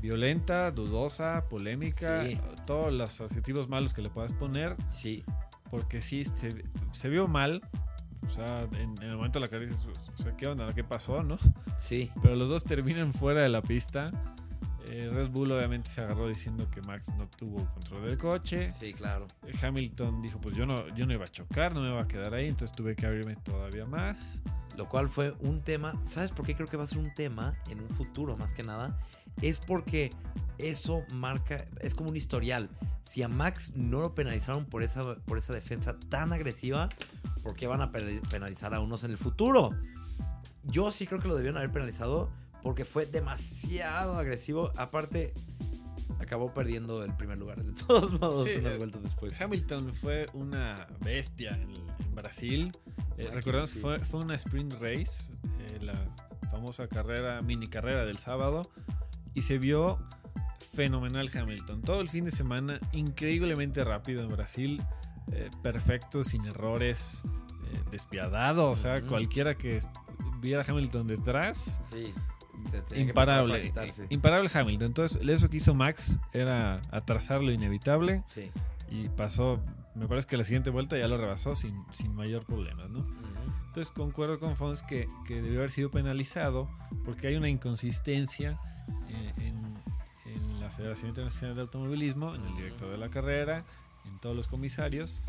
violenta, 0.01 0.71
dudosa, 0.71 1.45
polémica, 1.49 2.23
Sí. 2.25 2.37
todos 2.65 2.91
los 2.91 3.21
adjetivos 3.21 3.69
malos 3.69 3.93
que 3.93 4.01
le 4.01 4.09
puedas 4.09 4.33
poner, 4.33 4.75
Sí, 4.89 5.23
porque 5.73 6.01
sí, 6.01 6.23
se, 6.23 6.49
se 6.91 7.09
vio 7.09 7.27
mal. 7.27 7.59
O 8.23 8.29
sea, 8.29 8.61
en, 8.73 8.93
en 9.01 9.09
el 9.09 9.15
momento 9.15 9.39
de 9.39 9.45
la 9.47 9.49
carrera 9.49 9.71
dices, 9.71 9.87
o 9.87 10.17
sea, 10.17 10.37
¿qué 10.37 10.45
onda? 10.45 10.71
¿Qué 10.71 10.83
pasó, 10.83 11.23
no? 11.23 11.39
sí, 11.77 12.11
Pero 12.21 12.35
los 12.35 12.49
dos 12.49 12.63
terminan 12.63 13.11
fuera 13.11 13.41
de 13.41 13.49
la 13.49 13.63
pista. 13.63 14.11
Eh, 14.91 15.09
Red 15.11 15.29
Bull 15.29 15.51
obviamente 15.51 15.89
se 15.89 16.01
agarró 16.01 16.27
diciendo 16.27 16.69
que 16.69 16.79
Max 16.81 17.11
no 17.17 17.27
tuvo 17.27 17.65
control 17.73 18.05
del 18.05 18.19
coche. 18.19 18.69
sí, 18.69 18.93
claro. 18.93 19.25
Eh, 19.47 19.51
Hamilton 19.59 20.21
dijo, 20.21 20.39
pues 20.39 20.55
yo 20.55 20.67
no, 20.67 20.75
yo 20.89 21.07
no 21.07 21.13
iba 21.13 21.23
a 21.23 21.27
chocar, 21.27 21.73
no 21.73 21.81
me 21.81 21.89
iba 21.89 22.03
a 22.03 22.07
quedar 22.07 22.35
ahí, 22.35 22.49
entonces 22.49 22.75
tuve 22.75 22.95
que 22.95 23.07
abrirme 23.07 23.35
todavía 23.37 23.87
más. 23.87 24.43
Lo 24.77 24.87
cual 24.87 25.09
fue 25.09 25.33
un 25.39 25.63
tema. 25.63 25.99
¿Sabes 26.05 26.31
por 26.31 26.45
qué 26.45 26.53
creo 26.53 26.67
que 26.67 26.77
va 26.77 26.83
a 26.83 26.87
ser 26.87 26.99
un 26.99 27.11
tema 27.15 27.55
en 27.71 27.79
un 27.79 27.89
futuro 27.89 28.37
más 28.37 28.53
que 28.53 28.61
nada? 28.61 28.95
Es 29.41 29.57
porque 29.57 30.11
eso 30.69 31.03
marca, 31.13 31.65
es 31.81 31.95
como 31.95 32.09
un 32.09 32.15
historial. 32.15 32.69
Si 33.03 33.21
a 33.23 33.27
Max 33.27 33.73
no 33.75 33.99
lo 33.99 34.15
penalizaron 34.15 34.65
por 34.65 34.83
esa, 34.83 35.15
por 35.25 35.37
esa 35.37 35.53
defensa 35.53 35.97
tan 36.09 36.33
agresiva, 36.33 36.89
¿por 37.43 37.55
qué 37.55 37.67
van 37.67 37.81
a 37.81 37.91
pe- 37.91 38.21
penalizar 38.29 38.73
a 38.73 38.79
unos 38.79 39.03
en 39.03 39.11
el 39.11 39.17
futuro? 39.17 39.71
Yo 40.63 40.91
sí 40.91 41.05
creo 41.07 41.19
que 41.21 41.27
lo 41.27 41.35
debieron 41.35 41.57
haber 41.57 41.71
penalizado 41.71 42.31
porque 42.61 42.85
fue 42.85 43.05
demasiado 43.05 44.15
agresivo. 44.17 44.71
Aparte, 44.77 45.33
acabó 46.19 46.53
perdiendo 46.53 47.03
el 47.03 47.13
primer 47.15 47.37
lugar. 47.37 47.61
De 47.63 47.73
todos 47.73 48.11
modos, 48.19 48.45
Sí, 48.45 48.51
unas 48.59 48.73
eh, 48.73 48.77
vueltas 48.77 49.03
después. 49.03 49.39
Hamilton 49.39 49.93
fue 49.93 50.25
una 50.33 50.87
bestia 51.01 51.51
en, 51.51 51.69
en 52.05 52.15
Brasil. 52.15 52.71
Eh, 53.17 53.29
recordemos 53.33 53.69
sí. 53.71 53.75
que 53.75 53.81
fue, 53.81 53.99
fue 53.99 54.21
una 54.21 54.35
sprint 54.35 54.73
race, 54.73 55.33
eh, 55.59 55.79
la 55.81 55.93
famosa 56.49 56.87
carrera, 56.87 57.41
mini 57.41 57.67
carrera 57.67 58.05
del 58.05 58.17
sábado, 58.17 58.61
y 59.33 59.41
se 59.41 59.57
vio 59.57 59.99
fenomenal 60.73 61.29
Hamilton. 61.33 61.81
Todo 61.81 62.01
el 62.01 62.09
fin 62.09 62.25
de 62.25 62.31
semana, 62.31 62.79
increíblemente 62.91 63.83
rápido 63.83 64.23
en 64.23 64.29
Brasil, 64.29 64.81
eh, 65.31 65.49
perfecto, 65.61 66.23
sin 66.23 66.45
errores, 66.45 67.23
eh, 67.71 67.79
despiadado. 67.91 68.69
O 68.71 68.75
sea, 68.75 69.01
cualquiera 69.01 69.55
que 69.55 69.79
viera 70.41 70.63
Hamilton 70.67 71.07
detrás, 71.07 71.81
Sí. 71.83 72.13
se 72.89 72.99
imparable. 72.99 73.71
Imparable 74.09 74.49
Hamilton. 74.53 74.87
Entonces, 74.87 75.21
eso 75.27 75.49
que 75.49 75.57
hizo 75.57 75.73
Max 75.73 76.19
era 76.33 76.81
atrasar 76.91 77.41
lo 77.41 77.51
inevitable 77.51 78.23
Sí. 78.25 78.51
y 78.89 79.09
pasó, 79.09 79.59
me 79.95 80.07
parece 80.07 80.27
que 80.27 80.37
la 80.37 80.43
siguiente 80.43 80.69
vuelta 80.69 80.97
ya 80.97 81.07
lo 81.07 81.17
rebasó 81.17 81.55
sin, 81.55 81.83
sin 81.91 82.13
mayor 82.15 82.45
problema, 82.45 82.87
¿no? 82.87 83.05
Entonces 83.67 83.91
concuerdo 83.91 84.39
con 84.39 84.55
Fons 84.55 84.83
que, 84.83 85.07
que 85.25 85.41
debió 85.41 85.59
haber 85.59 85.71
sido 85.71 85.89
penalizado 85.89 86.69
porque 87.05 87.27
hay 87.27 87.35
una 87.37 87.49
inconsistencia 87.49 88.59
eh, 89.09 89.33
en, 89.37 89.62
Federación 90.83 91.09
Internacional 91.09 91.55
de 91.55 91.61
Automovilismo, 91.61 92.35
en 92.35 92.43
el 92.43 92.55
director 92.57 92.91
de 92.91 92.97
la 92.97 93.09
carrera, 93.09 93.63
en 94.05 94.19
todos 94.19 94.35
los 94.35 94.49
comisarios, 94.49 95.21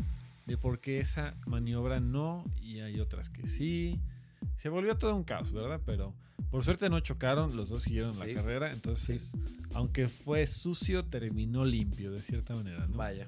de 0.45 0.57
por 0.57 0.79
qué 0.79 0.99
esa 0.99 1.33
maniobra 1.47 2.01
no 2.01 2.43
y 2.61 2.81
hay 2.81 2.99
otras 2.99 3.29
que 3.29 3.47
sí. 3.47 3.97
Se 4.57 4.67
volvió 4.67 4.97
todo 4.97 5.15
un 5.15 5.23
caos, 5.23 5.53
¿verdad? 5.53 5.79
Pero 5.85 6.13
Por 6.51 6.63
suerte 6.65 6.89
no 6.89 6.99
chocaron, 6.99 7.55
los 7.55 7.69
dos 7.69 7.83
siguieron 7.83 8.17
la 8.19 8.25
Sí. 8.25 8.33
carrera, 8.33 8.71
entonces, 8.71 9.35
aunque 9.73 10.07
fue 10.09 10.45
sucio, 10.45 11.03
terminó 11.05 11.63
limpio 11.65 12.11
de 12.11 12.21
cierta 12.21 12.53
manera, 12.53 12.85
¿no? 12.87 12.97
Vaya. 12.97 13.25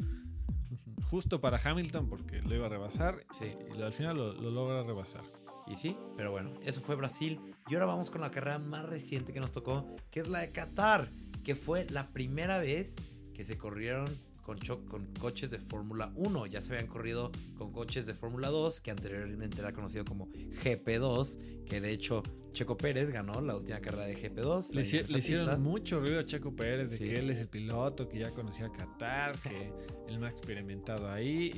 Justo 1.10 1.40
para 1.40 1.58
Hamilton 1.64 2.10
porque 2.10 2.42
lo 2.42 2.54
iba 2.56 2.66
a 2.66 2.70
rebasar 2.70 3.26
Sí. 3.40 3.46
y 3.78 3.82
al 3.82 3.94
final 3.94 4.18
lo, 4.18 4.34
lo 4.34 4.52
logra 4.52 4.84
rebasar. 4.84 5.24
Y 5.66 5.76
sí, 5.76 5.98
pero 6.18 6.32
bueno, 6.32 6.52
eso 6.66 6.82
fue 6.82 6.96
Brasil. 6.96 7.40
Y 7.70 7.74
ahora 7.76 7.86
vamos 7.88 8.10
con 8.10 8.20
la 8.22 8.32
carrera 8.32 8.60
más 8.60 8.86
reciente 8.86 9.32
que 9.34 9.40
nos 9.40 9.52
tocó, 9.54 9.96
que 10.12 10.20
es 10.22 10.28
la 10.28 10.40
de 10.40 10.52
Qatar, 10.52 11.10
que 11.48 11.56
fue 11.56 11.88
la 11.92 12.10
primera 12.12 12.60
vez 12.60 12.94
que 13.34 13.46
se 13.46 13.58
corrieron 13.58 14.06
con, 14.44 14.60
cho- 14.60 14.86
con 14.86 15.06
coches 15.18 15.50
de 15.50 15.60
Fórmula 15.60 16.12
1. 16.16 16.46
Ya 16.48 16.60
se 16.62 16.74
habían 16.74 16.88
corrido 16.88 17.32
con 17.58 17.72
coches 17.72 18.06
de 18.06 18.14
Fórmula 18.14 18.50
2, 18.50 18.82
que 18.82 18.92
anteriormente 18.92 19.58
era 19.62 19.72
conocido 19.72 20.04
como 20.04 20.28
GP2, 20.30 21.64
que 21.66 21.80
de 21.80 21.92
hecho 21.92 22.22
Checo 22.52 22.76
Pérez 22.76 23.12
ganó 23.12 23.40
la 23.40 23.56
última 23.56 23.80
carrera 23.80 24.08
de 24.08 24.18
GP2. 24.18 24.74
Le, 24.74 24.82
hici- 24.82 25.18
hicieron 25.18 25.64
mucho 25.64 26.02
ruido 26.02 26.20
a 26.20 26.26
Checo 26.26 26.54
Pérez 26.54 26.90
de 26.92 26.98
Sí. 26.98 27.06
que 27.06 27.14
él 27.20 27.30
es 27.30 27.40
el 27.40 27.48
piloto, 27.48 28.10
que 28.10 28.20
ya 28.20 28.30
conocía 28.32 28.70
Qatar, 28.70 29.38
que 29.40 29.72
él 30.10 30.20
más 30.20 30.34
experimentado 30.34 31.10
ahí. 31.10 31.50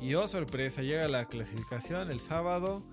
Y, 0.00 0.06
y 0.06 0.14
oh, 0.14 0.28
sorpresa, 0.28 0.80
llega 0.82 1.08
la 1.08 1.26
clasificación 1.26 2.08
el 2.12 2.20
sábado 2.20 2.84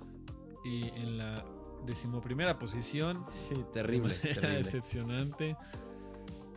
y 0.65 0.88
en 1.00 1.19
la 1.19 1.45
decimoprimera 1.86 2.57
posición. 2.57 3.24
Sí, 3.27 3.55
terrible, 3.71 4.15
terrible. 4.15 4.57
decepcionante. 4.57 5.55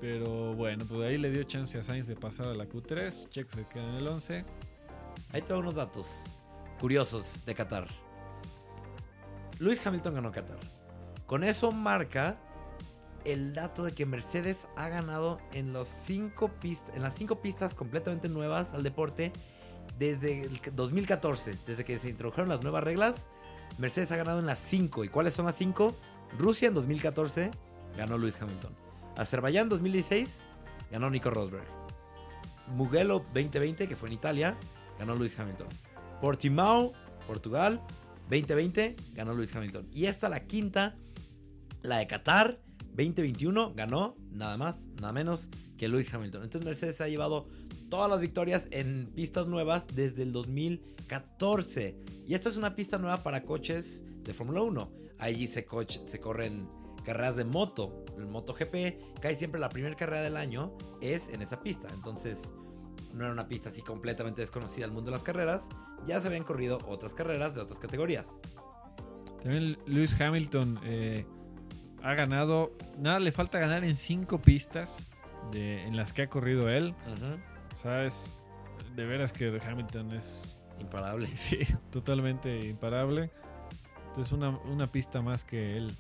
Pero 0.01 0.55
bueno, 0.55 0.85
pues 0.89 1.01
ahí 1.03 1.19
le 1.19 1.31
dio 1.31 1.43
chance 1.45 1.79
a 1.79 1.83
Sainz 1.83 2.07
de 2.07 2.17
pasar 2.17 2.49
a 2.49 2.55
la 2.55 2.67
Q3. 2.67 3.29
Checo 3.29 3.51
se 3.51 3.67
queda 3.67 3.89
en 3.89 3.95
el 3.95 4.07
11. 4.07 4.45
Ahí 5.33 5.43
te 5.43 5.53
va 5.53 5.59
unos 5.59 5.75
datos 5.75 6.39
curiosos 6.79 7.45
de 7.47 7.55
Qatar. 7.55 7.87
Lewis 9.59 9.87
Hamilton 9.87 10.15
ganó 10.15 10.33
Qatar. 10.33 10.59
Con 11.27 11.45
eso 11.45 11.73
marca 11.73 12.39
el 13.25 13.55
dato 13.55 13.85
de 13.85 13.93
que 13.93 14.05
Mercedes 14.05 14.69
ha 14.77 14.89
ganado 14.89 15.39
en, 15.53 15.73
los 15.73 15.89
cinco 15.89 16.51
en 16.95 17.03
las 17.03 17.15
cinco 17.15 17.41
pistas 17.41 17.75
completamente 17.75 18.29
nuevas 18.29 18.75
al 18.75 18.83
deporte 18.83 19.33
desde 19.99 20.43
el 20.43 20.61
2014. 20.75 21.55
Desde 21.67 21.85
que 21.85 21.99
se 21.99 22.11
introdujeron 22.11 22.49
las 22.49 22.63
nuevas 22.63 22.85
reglas, 22.85 23.29
Mercedes 23.79 24.13
ha 24.13 24.17
ganado 24.17 24.41
en 24.41 24.47
las 24.47 24.61
cinco. 24.61 25.05
¿Y 25.05 25.09
cuáles 25.09 25.35
son 25.35 25.47
las 25.47 25.55
cinco? 25.55 25.95
Rusia 26.39 26.69
en 26.69 26.75
2014 26.75 27.51
ganó 27.97 28.19
Lewis 28.19 28.41
Hamilton. 28.41 28.75
Azerbaiyán 29.17 29.69
2016 29.69 30.43
ganó 30.91 31.11
Nico 31.11 31.31
Rosberg. 31.31 31.67
Mugello 32.69 33.21
2020, 33.35 33.89
que 33.89 33.97
fue 33.97 34.09
en 34.09 34.15
Italia, 34.15 34.59
ganó 34.99 35.15
Lewis 35.15 35.39
Hamilton. 35.39 35.69
Portimao, 36.21 36.93
Portugal, 37.27 37.81
2020, 38.31 38.97
ganó 39.13 39.35
Lewis 39.35 39.55
Hamilton. 39.55 39.89
Y 39.93 40.07
esta, 40.07 40.29
la 40.29 40.45
quinta, 40.47 40.97
la 41.83 41.99
de 41.99 42.07
Qatar, 42.07 42.61
2021, 42.97 43.75
ganó 43.75 44.17
nada 44.31 44.57
más, 44.57 44.89
nada 45.01 45.13
menos 45.13 45.49
que 45.77 45.89
Lewis 45.89 46.13
Hamilton. 46.15 46.45
Entonces 46.45 46.65
Mercedes 46.65 47.01
ha 47.01 47.09
llevado 47.09 47.49
todas 47.91 48.11
las 48.11 48.21
victorias 48.21 48.69
en 48.71 49.11
pistas 49.15 49.47
nuevas 49.47 49.87
desde 49.95 50.23
el 50.23 50.33
2014. 50.33 51.97
Y 52.27 52.35
esta 52.35 52.49
es 52.49 52.57
una 52.57 52.75
pista 52.75 52.99
nueva 52.99 53.23
para 53.23 53.43
coches 53.43 54.05
de 54.23 54.33
Fórmula 54.33 54.63
1. 54.63 54.93
Allí 55.19 55.47
se, 55.47 55.65
corren 55.65 56.69
carreras 57.05 57.37
de 57.37 57.45
moto. 57.45 58.04
El 58.17 58.27
MotoGP, 58.27 59.21
casi 59.21 59.35
siempre 59.37 59.61
la 59.61 59.69
primera 59.69 59.95
carrera 59.97 60.23
del 60.23 60.37
año 60.37 60.77
es 61.01 61.29
en 61.29 61.43
esa 61.43 61.63
pista. 61.63 61.89
Entonces, 61.95 62.55
no 63.13 63.25
era 63.25 63.33
una 63.33 63.49
pista 63.49 63.69
así 63.69 63.83
completamente 63.83 64.41
desconocida 64.41 64.85
al 64.85 64.93
mundo 64.93 65.11
de 65.11 65.17
las 65.17 65.23
carreras. 65.23 65.69
Ya 66.07 66.21
se 66.21 66.29
habían 66.29 66.45
corrido 66.45 66.79
otras 66.87 67.15
carreras 67.15 67.55
de 67.55 67.61
otras 67.61 67.79
categorías. 67.79 68.41
También 69.43 69.79
Lewis 69.87 70.21
Hamilton 70.21 70.81
eh, 70.85 71.27
ha 72.03 72.15
ganado. 72.15 72.73
Nada, 72.99 73.19
le 73.19 73.33
falta 73.33 73.59
ganar 73.59 73.85
en 73.85 73.95
cinco 73.95 74.41
pistas 74.41 75.09
de, 75.51 75.83
en 75.83 75.97
las 75.97 76.13
que 76.13 76.23
ha 76.23 76.29
corrido 76.29 76.69
él. 76.69 76.95
O 77.73 77.77
sea, 77.77 78.05
es 78.05 78.41
de 78.95 79.05
veras 79.05 79.33
que 79.33 79.59
Hamilton 79.67 80.13
es 80.13 80.59
Imparable. 80.81 81.29
sí, 81.37 81.59
totalmente 81.91 82.67
imparable. 82.67 83.31
Entonces, 84.09 84.33
una, 84.33 84.51
una 84.51 84.87
pista 84.87 85.23
más 85.23 85.45
que 85.45 85.77
él 85.77 85.93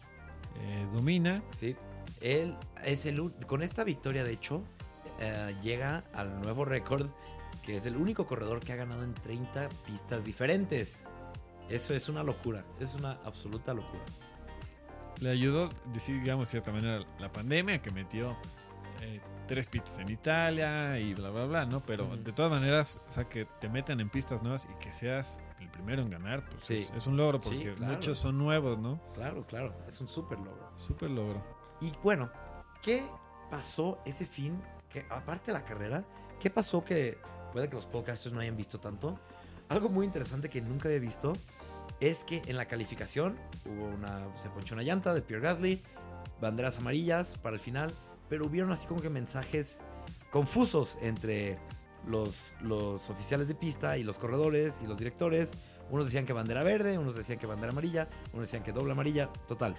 eh, 0.61 0.87
domina. 0.93 1.43
Sí. 1.51 1.77
Él 2.25 2.57
es 2.83 3.05
el 3.05 3.33
con 3.47 3.63
esta 3.63 3.85
victoria, 3.85 4.25
de 4.25 4.33
hecho, 4.33 4.63
eh, 5.21 5.55
llega 5.63 6.05
al 6.15 6.41
nuevo 6.41 6.65
récord, 6.65 7.09
que 7.67 7.77
es 7.77 7.85
el 7.85 7.97
único 7.97 8.25
corredor 8.27 8.61
que 8.61 8.73
ha 8.73 8.77
ganado 8.77 9.05
en 9.05 9.13
30 9.15 9.69
pistas 9.87 10.25
diferentes. 10.25 11.07
Eso 11.69 11.93
es 11.95 12.09
una 12.09 12.23
locura, 12.23 12.65
es 12.81 12.95
una 12.95 13.13
absoluta 13.25 13.75
locura. 13.75 14.03
Le 15.21 15.31
ayudó, 15.31 15.69
digamos, 16.07 16.49
de 16.49 16.51
cierta 16.53 16.73
manera, 16.73 17.05
la 17.19 17.31
pandemia 17.31 17.81
que 17.83 17.91
metió 17.91 18.37
eh, 19.03 19.21
tres 19.47 19.67
pistas 19.67 19.99
en 19.99 20.09
Italia 20.11 20.99
y 20.99 21.13
bla, 21.15 21.29
bla, 21.31 21.45
bla, 21.45 21.67
¿no? 21.67 21.81
Pero 21.81 22.17
de 22.17 22.33
todas 22.33 22.51
maneras, 22.51 23.01
o 23.09 23.13
sea, 23.13 23.29
que 23.29 23.45
te 23.61 23.69
metan 23.69 24.01
en 24.01 24.09
pistas 24.09 24.43
nuevas 24.43 24.67
y 24.71 24.75
que 24.83 24.93
seas 24.93 25.41
el 25.61 25.69
primero 25.71 26.01
en 26.03 26.09
ganar, 26.11 26.45
pues 26.49 26.65
Sí. 26.65 26.75
es, 26.77 26.91
es 26.91 27.07
un 27.07 27.17
logro 27.19 27.41
Sí, 27.43 27.51
porque 27.51 27.75
claro. 27.75 27.93
muchos 27.95 28.17
son 28.19 28.39
nuevos, 28.39 28.79
¿no? 28.79 29.01
Claro, 29.13 29.47
claro, 29.47 29.75
es 29.87 30.01
un 30.01 30.09
súper 30.09 30.39
logro. 30.39 30.71
Súper 30.77 31.11
logro. 31.11 31.54
Y 31.81 31.93
bueno, 32.03 32.31
¿qué 32.83 33.05
pasó 33.51 33.99
ese 34.05 34.25
fin? 34.25 34.61
Que 34.89 35.07
aparte 35.11 35.47
de 35.47 35.59
la 35.59 35.65
carrera, 35.65 36.05
¿qué 36.41 36.51
pasó 36.51 36.85
que 36.85 37.19
puede 37.53 37.69
que 37.69 37.77
los 37.77 37.87
podcasters 37.87 38.35
no 38.35 38.41
hayan 38.41 38.57
visto 38.57 38.79
tanto? 38.79 39.19
Algo 39.69 39.89
muy 39.89 40.07
interesante 40.07 40.49
que 40.51 40.61
nunca 40.61 40.89
había 40.89 41.01
visto 41.01 41.33
es 42.01 42.25
que 42.25 42.43
en 42.47 42.57
la 42.57 42.67
calificación 42.67 43.37
hubo 43.65 43.87
una 43.87 44.27
se 44.37 44.49
ponchó 44.51 44.75
una 44.75 44.83
llanta 44.83 45.15
de 45.15 45.23
Pierre 45.23 45.43
Gasly, 45.43 45.83
banderas 46.41 46.79
amarillas 46.79 47.37
para 47.39 47.57
el 47.57 47.61
final, 47.61 47.93
pero 48.29 48.47
hubieron 48.47 48.73
así 48.73 48.87
como 48.87 49.01
que 49.01 49.11
mensajes 49.11 49.83
confusos 50.31 50.99
entre 51.01 51.59
los, 52.07 52.57
los 52.61 53.09
oficiales 53.11 53.49
de 53.49 53.55
pista 53.55 53.97
y 53.97 54.03
los 54.03 54.19
corredores 54.19 54.83
y 54.83 54.87
los 54.87 54.99
directores. 54.99 55.57
Unos 55.91 56.07
decían 56.07 56.27
que 56.27 56.33
bandera 56.33 56.63
verde, 56.63 56.99
unos 56.99 57.15
decían 57.15 57.39
que 57.39 57.47
bandera 57.47 57.73
amarilla, 57.73 58.09
unos 58.33 58.49
decían 58.49 58.63
que 58.63 58.73
doble 58.73 58.93
amarilla. 58.93 59.31
Total, 59.47 59.77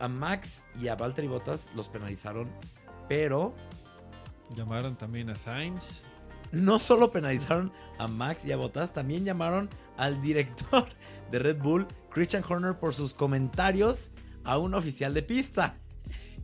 a 0.00 0.08
Max 0.08 0.64
y 0.80 0.88
a 0.88 0.96
Valtteri 0.96 1.28
Bottas 1.28 1.70
los 1.74 1.88
penalizaron, 1.88 2.50
pero 3.08 3.54
Llamaron 4.56 4.96
también 4.96 5.30
a 5.30 5.36
Sainz. 5.36 6.04
no 6.52 6.78
solo 6.78 7.12
penalizaron 7.12 7.72
a 7.98 8.08
Max 8.08 8.44
y 8.44 8.52
a 8.52 8.56
Bottas, 8.56 8.92
también 8.92 9.24
llamaron 9.24 9.70
al 9.96 10.20
director 10.20 10.88
de 11.30 11.38
Red 11.38 11.58
Bull, 11.58 11.86
Christian 12.10 12.42
Horner, 12.46 12.78
por 12.78 12.94
sus 12.94 13.14
comentarios 13.14 14.10
a 14.44 14.58
un 14.58 14.74
oficial 14.74 15.14
de 15.14 15.22
pista. 15.22 15.78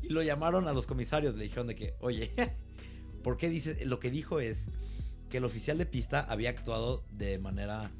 Y 0.02 0.10
lo 0.10 0.22
llamaron 0.22 0.68
a 0.68 0.72
los 0.72 0.86
comisarios, 0.86 1.34
le 1.34 1.44
dijeron 1.44 1.66
de 1.66 1.74
que, 1.74 1.94
oye, 2.00 2.32
¿por 3.24 3.36
qué 3.36 3.50
dices? 3.50 3.84
Lo 3.84 3.98
que 3.98 4.10
dijo 4.10 4.38
es 4.38 4.70
que 5.28 5.38
el 5.38 5.44
oficial 5.44 5.78
de 5.78 5.86
pista 5.86 6.20
había 6.20 6.50
actuado 6.50 7.04
de 7.10 7.38
manera 7.38 7.90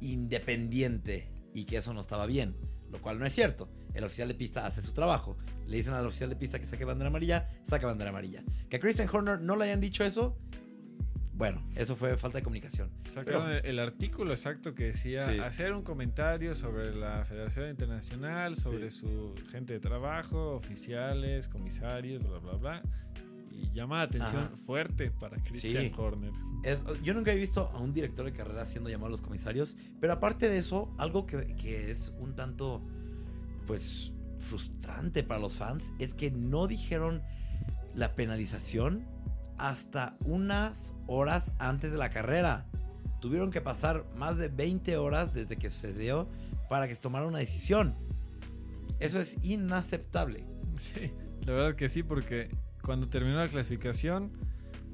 independiente 0.00 1.30
y 1.54 1.64
que 1.64 1.78
eso 1.78 1.94
no 1.94 2.00
estaba 2.00 2.26
bien, 2.26 2.54
lo 2.92 3.00
cual 3.00 3.18
no 3.18 3.26
es 3.26 3.32
cierto. 3.34 3.68
El 3.94 4.04
oficial 4.04 4.28
de 4.28 4.34
pista 4.34 4.66
hace 4.66 4.82
su 4.82 4.92
trabajo. 4.92 5.36
Le 5.66 5.78
dicen 5.78 5.94
al 5.94 6.06
oficial 6.06 6.30
de 6.30 6.36
pista 6.36 6.58
que 6.58 6.66
saque 6.66 6.84
bandera 6.84 7.08
amarilla, 7.08 7.48
saca 7.64 7.86
bandera 7.86 8.10
amarilla. 8.10 8.42
Que 8.68 8.76
a 8.76 8.78
Christian 8.78 9.08
Horner 9.12 9.40
no 9.40 9.56
le 9.56 9.64
hayan 9.64 9.80
dicho 9.80 10.04
eso, 10.04 10.36
bueno, 11.34 11.66
eso 11.76 11.96
fue 11.96 12.16
falta 12.18 12.38
de 12.38 12.44
comunicación. 12.44 12.90
Sacaron 13.04 13.46
Pero- 13.46 13.64
el, 13.68 13.78
artículo 13.78 14.30
exacto 14.32 14.74
que 14.74 14.84
decía 14.84 15.28
Sí. 15.28 15.38
hacer 15.38 15.72
un 15.72 15.82
comentario 15.82 16.54
sobre 16.54 16.94
la 16.94 17.24
Federación 17.24 17.70
Internacional, 17.70 18.54
sobre 18.54 18.90
su 18.90 19.34
gente 19.50 19.72
de 19.72 19.80
trabajo, 19.80 20.54
oficiales, 20.54 21.48
comisarios, 21.48 22.22
bla, 22.22 22.38
bla, 22.38 22.52
bla. 22.52 22.82
Y 23.52 23.70
llama 23.72 23.98
la 23.98 24.02
atención 24.04 24.42
Ajá. 24.44 24.56
fuerte 24.56 25.10
para 25.10 25.36
Christian 25.42 25.84
Sí. 25.84 25.92
Horner. 25.96 26.32
Es- 26.64 26.84
yo 27.02 27.12
nunca 27.14 27.32
he 27.32 27.36
visto 27.36 27.70
a 27.74 27.78
un 27.80 27.92
director 27.92 28.24
de 28.24 28.32
carrera 28.32 28.64
siendo 28.64 28.88
llamado 28.90 29.08
a 29.08 29.10
los 29.10 29.22
comisarios, 29.22 29.76
pero 30.00 30.14
aparte 30.14 30.48
de 30.48 30.58
eso, 30.58 30.94
algo 30.98 31.26
que, 31.26 31.54
que 31.56 31.90
es 31.90 32.14
un 32.18 32.34
tanto, 32.34 32.82
pues, 33.66 34.14
frustrante 34.38 35.22
para 35.22 35.38
los 35.40 35.56
fans 35.56 35.92
es 35.98 36.14
que 36.14 36.30
no 36.30 36.66
dijeron 36.66 37.22
la 37.94 38.14
penalización 38.14 39.06
hasta 39.58 40.16
unas 40.24 40.94
horas 41.06 41.52
antes 41.58 41.92
de 41.92 41.98
la 41.98 42.10
carrera. 42.10 42.66
Tuvieron 43.20 43.50
que 43.52 43.60
pasar 43.60 44.04
más 44.16 44.36
de 44.38 44.48
20 44.48 44.96
horas 44.96 45.32
desde 45.34 45.56
que 45.56 45.70
sucedió 45.70 46.28
para 46.68 46.88
que 46.88 46.94
se 46.96 47.00
tomara 47.00 47.26
una 47.26 47.38
decisión. 47.38 47.94
Eso 48.98 49.20
es 49.20 49.38
inaceptable. 49.44 50.44
Sí, 50.76 51.12
la 51.46 51.52
verdad 51.52 51.76
que 51.76 51.88
sí, 51.88 52.02
porque 52.02 52.48
cuando 52.82 53.08
terminó 53.08 53.36
la 53.38 53.48
clasificación, 53.48 54.30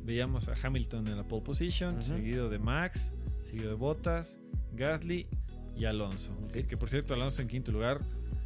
veíamos 0.05 0.49
a 0.49 0.55
Hamilton 0.63 1.09
en 1.09 1.17
la 1.17 1.25
pole 1.25 1.43
position, 1.43 1.95
Ujú. 1.95 2.03
seguido 2.05 2.49
de 2.49 2.59
Max, 2.59 3.15
seguido 3.41 3.69
de 3.71 3.75
Bottas, 3.75 4.41
Gasly 4.75 5.27
y 5.77 5.85
Alonso. 5.85 6.37
Sí. 6.45 6.65
Que 6.65 6.77
por 6.77 6.89
cierto, 6.91 7.15
Alonso 7.15 7.43
en 7.43 7.49
quinto 7.49 7.73
lugar, 7.73 8.01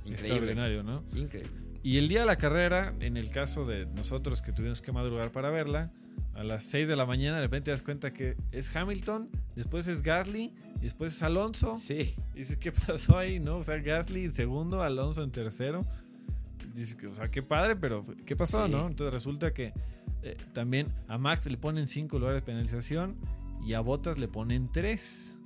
Increíble. 0.04 0.12
extraordinario, 0.14 0.82
¿no? 0.82 1.02
Increíble. 1.14 1.50
Y 1.82 1.99
el 1.99 2.08
día 2.08 2.20
de 2.20 2.26
la 2.26 2.37
carrera, 2.37 2.94
en 3.00 3.16
el 3.16 3.30
caso 3.30 3.64
de 3.64 3.87
nosotros 3.87 4.40
que 4.42 4.52
tuvimos 4.52 4.80
que 4.82 4.92
madrugar 4.92 5.32
para 5.32 5.50
verla, 5.50 5.90
a 6.34 6.44
las 6.44 6.62
6 6.64 6.88
de 6.88 6.96
la 6.96 7.04
mañana 7.04 7.37
de 7.37 7.42
repente 7.42 7.66
te 7.66 7.70
das 7.72 7.82
cuenta 7.82 8.12
que 8.12 8.37
es 8.52 8.75
Hamilton, 8.75 9.28
después 9.56 9.87
es 9.88 10.02
Gasly, 10.02 10.52
y 10.76 10.84
después 10.84 11.12
es 11.12 11.22
Alonso. 11.22 11.76
Sí. 11.76 12.14
Y 12.34 12.38
dices, 12.40 12.56
¿qué 12.56 12.72
pasó 12.72 13.18
ahí, 13.18 13.38
no? 13.40 13.58
O 13.58 13.64
sea, 13.64 13.76
Gasly 13.78 14.25
en 14.25 14.32
segundo, 14.32 14.82
Alonso 14.82 15.22
en 15.22 15.30
tercero. 15.32 15.84
Dices, 16.74 16.94
que, 16.94 17.06
o 17.06 17.14
sea, 17.14 17.30
qué 17.30 17.42
padre, 17.42 17.76
pero 17.76 18.04
¿qué 18.24 18.34
pasó, 18.36 18.66
Sí. 18.66 18.72
no? 18.72 18.86
Entonces 18.86 19.12
resulta 19.12 19.52
que 19.52 19.72
eh, 20.22 20.36
también 20.52 20.88
a 21.08 21.18
Max 21.18 21.46
le 21.46 21.56
ponen 21.58 21.86
cinco 21.88 22.18
lugares 22.18 22.42
de 22.42 22.46
penalización 22.46 23.16
y 23.64 23.74
a 23.74 23.80
Bottas 23.80 24.18
le 24.18 24.28
ponen 24.28 24.70
tres. 24.72 25.38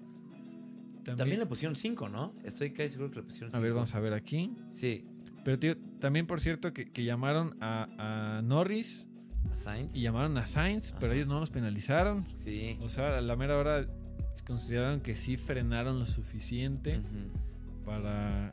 También 1.04 1.38
le 1.38 1.47
pusieron 1.47 1.76
5, 1.76 2.09
¿no? 2.09 2.35
Estoy 2.42 2.73
casi 2.73 2.88
seguro 2.88 3.11
que 3.12 3.16
le 3.18 3.23
pusieron 3.23 3.50
5. 3.52 3.56
A 3.56 3.61
ver, 3.61 3.73
vamos 3.73 3.95
a 3.95 4.00
ver 4.00 4.12
aquí. 4.12 4.52
Sí. 4.71 5.04
Pero 5.45 5.56
tío, 5.56 5.76
también 6.00 6.26
por 6.26 6.40
cierto 6.40 6.73
que, 6.73 6.90
que 6.90 7.04
llamaron 7.04 7.56
a, 7.61 8.38
a 8.38 8.42
Norris 8.42 9.09
A 9.52 9.54
Sainz. 9.54 9.95
y 9.97 10.00
llamaron 10.02 10.37
a 10.37 10.45
Sainz, 10.47 10.92
pero 10.99 11.12
ellos 11.12 11.28
no 11.28 11.38
los 11.38 11.50
penalizaron. 11.50 12.26
Sí. 12.33 12.76
O 12.80 12.88
sea, 12.88 13.18
a 13.18 13.21
la 13.21 13.37
mera 13.37 13.56
hora 13.56 13.87
consideraron 14.49 15.00
que 15.00 15.14
sí 15.14 15.37
frenaron 15.37 16.00
lo 16.00 16.06
suficiente 16.06 17.00
para 17.85 18.52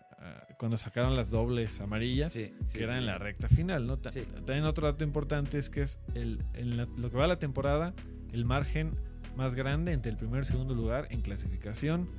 cuando 0.58 0.78
sacaron 0.78 1.16
las 1.16 1.30
dobles 1.30 1.82
amarillas, 1.82 2.34
Sí, 2.34 2.52
sí, 2.66 2.78
que 2.78 2.84
era 2.84 2.94
sí. 2.94 3.00
en 3.00 3.06
la 3.06 3.18
recta 3.18 3.48
final. 3.48 3.88
¿no? 3.88 3.98
También 3.98 4.64
otro 4.66 4.88
dato 4.88 5.04
importante 5.04 5.58
es 5.58 5.70
que 5.70 5.82
es 5.82 6.00
el, 6.16 6.40
lo 6.98 7.10
que 7.10 7.18
va 7.18 7.26
a 7.26 7.28
la 7.28 7.40
temporada, 7.40 7.94
el 8.32 8.46
margen 8.46 8.96
más 9.36 9.56
grande 9.56 9.92
entre 9.94 10.12
el 10.12 10.18
primero 10.18 10.42
y 10.42 10.46
segundo 10.46 10.76
lugar 10.76 11.08
en 11.10 11.22
clasificación. 11.22 12.10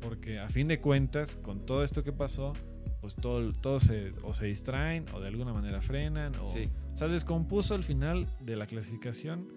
Porque 0.00 0.38
a 0.40 0.48
fin 0.48 0.66
de 0.68 0.80
cuentas, 0.80 1.36
con 1.36 1.64
todo 1.64 1.84
esto 1.84 2.02
que 2.02 2.12
pasó, 2.12 2.52
pues 3.00 3.14
todo, 3.14 3.52
todos 3.52 3.84
se, 3.84 4.12
o 4.22 4.34
se 4.34 4.46
distraen 4.46 5.04
o 5.14 5.20
de 5.20 5.28
alguna 5.28 5.52
manera 5.52 5.80
frenan. 5.80 6.32
O, 6.36 6.52
sea, 6.94 7.08
descompuso 7.08 7.74
al 7.74 7.84
final 7.84 8.26
de 8.40 8.56
la 8.56 8.66
clasificación 8.66 9.48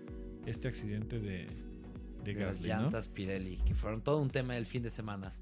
este 0.46 0.68
accidente 0.68 1.20
de, 1.20 1.48
de 2.24 2.34
De 2.34 2.46
las 2.46 2.58
Gasly, 2.58 2.70
¿no? 2.70 2.82
llantas 2.82 3.08
Pirelli, 3.08 3.58
que 3.58 3.74
fueron 3.74 4.02
todo 4.02 4.18
un 4.20 4.30
tema 4.30 4.54
del 4.54 4.66
fin 4.68 4.84
de 4.84 4.92
semana. 4.92 5.34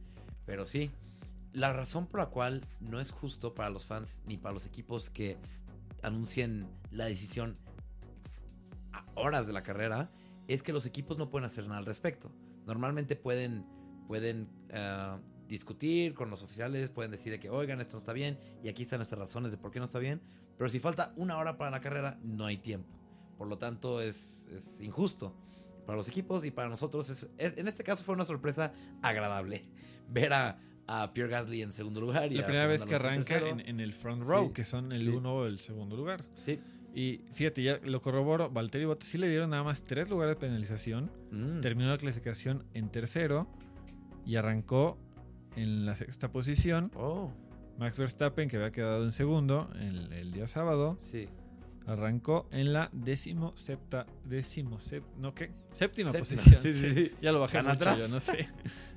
Pero 0.45 0.65
sí, 0.65 0.91
la 1.53 1.72
razón 1.74 2.07
por 2.07 2.19
la 2.19 2.27
cual 2.27 2.65
no 2.79 3.00
es 3.00 3.12
justo 3.12 3.53
para 3.53 3.69
los 3.69 3.86
fans 3.86 4.22
ni 4.25 4.38
para 4.38 4.53
los 4.53 4.65
equipos 4.65 5.10
que 5.10 5.38
anuncien 6.01 6.67
la 6.91 7.05
decisión 7.05 7.57
a 8.91 9.05
horas 9.15 9.48
de 9.48 9.53
la 9.53 9.62
carrera 9.62 10.10
es 10.48 10.63
que 10.63 10.74
los 10.74 10.86
equipos 10.86 11.17
no 11.17 11.29
pueden 11.29 11.45
hacer 11.45 11.65
nada 11.67 11.77
al 11.77 11.86
respecto. 11.86 12.31
Normalmente 12.65 13.15
pueden, 13.15 13.65
pueden 14.07 14.50
eh, 14.69 15.17
discutir 15.48 16.13
con 16.13 16.29
los 16.29 16.41
oficiales, 16.43 16.89
pueden 16.89 17.12
decir 17.12 17.31
de 17.31 17.39
que, 17.39 17.50
oigan, 17.50 17.79
esto 17.81 17.93
no 17.93 18.00
está 18.00 18.13
bien 18.13 18.38
y 18.63 18.69
aquí 18.69 18.83
están 18.83 19.00
nuestras 19.00 19.19
razones 19.19 19.51
de 19.51 19.57
por 19.57 19.72
qué 19.72 19.79
no 19.79 19.86
está 19.86 20.00
bien. 20.00 20.22
Pero 20.57 20.69
si 20.69 20.79
falta 20.79 21.13
una 21.15 21.38
hora 21.38 21.57
para 21.57 21.72
la 21.72 21.81
carrera, 21.81 22.19
no 22.24 22.45
hay 22.45 22.57
tiempo. 22.57 22.89
Por 23.38 23.48
lo 23.48 23.57
tanto, 23.57 24.01
es, 24.01 24.48
es 24.48 24.81
injusto 24.81 25.36
para 25.86 25.98
los 25.98 26.07
equipos 26.07 26.45
y 26.45 26.51
para 26.51 26.69
nosotros. 26.69 27.10
Es- 27.10 27.29
en 27.57 27.67
este 27.67 27.83
caso 27.83 28.03
fue 28.03 28.15
una 28.15 28.25
sorpresa 28.25 28.74
agradable 29.01 29.65
ver 30.10 30.33
a, 30.33 30.60
a 30.87 31.13
Pierre 31.13 31.29
Gasly 31.31 31.61
en 31.61 31.71
segundo 31.71 32.01
lugar. 32.01 32.31
Y 32.31 32.35
La 32.35 32.45
primera 32.45 32.67
vez 32.67 32.85
que 32.85 32.95
arranca 32.95 33.37
en, 33.37 33.59
en 33.61 33.79
el 33.79 33.93
front 33.93 34.23
row, 34.23 34.47
Sí, 34.47 34.53
que 34.53 34.63
son 34.63 34.91
el 34.91 35.01
sí. 35.03 35.07
uno 35.09 35.35
o 35.35 35.45
el 35.45 35.59
segundo 35.59 35.95
lugar. 35.95 36.23
Sí. 36.35 36.59
Y 36.95 37.21
fíjate, 37.33 37.63
ya 37.63 37.79
lo 37.83 38.01
corroboro, 38.01 38.49
Valtteri 38.51 38.85
Bottas 38.85 39.07
sí 39.09 39.17
le 39.17 39.27
dieron 39.27 39.49
nada 39.49 39.63
más 39.63 39.83
tres 39.83 40.09
lugares 40.09 40.35
de 40.35 40.39
penalización. 40.41 41.09
Mm. 41.31 41.61
Terminó 41.61 41.89
la 41.89 41.97
clasificación 41.97 42.65
en 42.73 42.89
tercero 42.89 43.47
y 44.25 44.35
arrancó 44.35 44.97
en 45.55 45.85
la 45.85 45.95
sexta 45.95 46.31
posición. 46.31 46.91
Oh, 46.95 47.31
Max 47.79 47.97
Verstappen, 47.97 48.47
que 48.47 48.57
había 48.57 48.71
quedado 48.71 49.03
en 49.03 49.11
segundo 49.11 49.69
el, 49.79 50.13
el 50.13 50.31
día 50.33 50.45
sábado, 50.45 50.95
sí. 50.99 51.27
arrancó 51.87 52.47
en 52.51 52.73
la 52.73 52.89
décimo 52.93 53.53
septa, 53.57 54.05
décimo 54.25 54.77
sep- 54.77 55.03
no 55.17 55.33
qué, 55.33 55.51
séptima, 55.71 56.12
Séptima. 56.12 56.19
posición. 56.19 56.62
Sí, 56.62 56.73
sí, 56.73 56.93
sí. 56.93 57.12
Ya 57.21 57.31
lo 57.31 57.39
bajé 57.39 57.63
mucho 57.63 57.97
yo, 57.97 58.08
no 58.08 58.19
sé. 58.19 58.47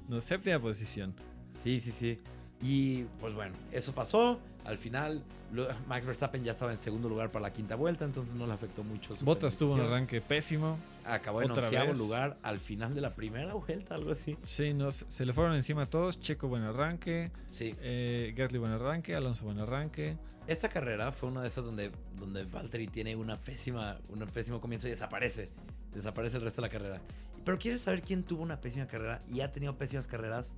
No, 0.08 0.20
séptima 0.20 0.61
posición. 0.61 1.14
Sí, 1.58 1.80
sí, 1.80 1.90
sí. 1.92 2.18
Y 2.62 3.02
pues 3.20 3.34
bueno, 3.34 3.54
eso 3.72 3.92
pasó. 3.92 4.38
Al 4.64 4.78
final, 4.78 5.22
lo- 5.52 5.68
Max 5.86 6.06
Verstappen 6.06 6.42
ya 6.42 6.52
estaba 6.52 6.72
en 6.72 6.78
segundo 6.78 7.08
lugar 7.08 7.30
para 7.30 7.44
la 7.44 7.52
quinta 7.52 7.76
vuelta, 7.76 8.04
entonces 8.04 8.34
no 8.34 8.46
le 8.48 8.52
afectó 8.52 8.82
mucho. 8.82 9.14
su 9.16 9.24
Bottas 9.24 9.56
tuvo 9.56 9.74
un 9.74 9.80
arranque 9.80 10.20
pésimo. 10.20 10.76
Acabó 11.04 11.40
en 11.42 11.50
onceavo 11.52 11.92
lugar 11.92 12.36
al 12.42 12.58
final 12.58 12.92
de 12.94 13.00
la 13.00 13.14
primera 13.14 13.54
vuelta, 13.54 13.94
algo 13.94 14.10
así. 14.10 14.36
Sí, 14.42 14.74
no, 14.74 14.90
se 14.90 15.04
se 15.08 15.24
le 15.24 15.32
fueron 15.32 15.54
encima 15.54 15.82
a 15.82 15.86
todos. 15.90 16.18
Checo 16.18 16.48
buen 16.48 16.62
arranque, 16.64 17.30
Sí. 17.50 17.76
eh, 17.80 18.32
Gasly 18.36 18.58
buen 18.58 18.72
arranque, 18.72 19.14
Alonso 19.14 19.44
buen 19.44 19.60
arranque. 19.60 20.16
Esta 20.48 20.68
carrera 20.68 21.12
fue 21.12 21.28
una 21.28 21.42
de 21.42 21.48
esas 21.48 21.64
donde, 21.64 21.92
donde 22.18 22.44
Valtteri 22.44 22.88
tiene 22.88 23.14
una 23.14 23.38
pésima, 23.38 23.98
un 24.08 24.20
pésimo 24.26 24.60
comienzo 24.60 24.88
y 24.88 24.90
desaparece. 24.90 25.50
Desaparece 25.92 26.38
el 26.38 26.42
resto 26.42 26.60
de 26.60 26.68
la 26.68 26.72
carrera. 26.72 27.00
Pero 27.44 27.58
¿quieres 27.58 27.82
saber 27.82 28.02
quién 28.02 28.24
tuvo 28.24 28.42
una 28.42 28.60
pésima 28.60 28.86
carrera 28.88 29.20
y 29.28 29.40
ha 29.42 29.52
tenido 29.52 29.76
pésimas 29.76 30.08
carreras 30.08 30.56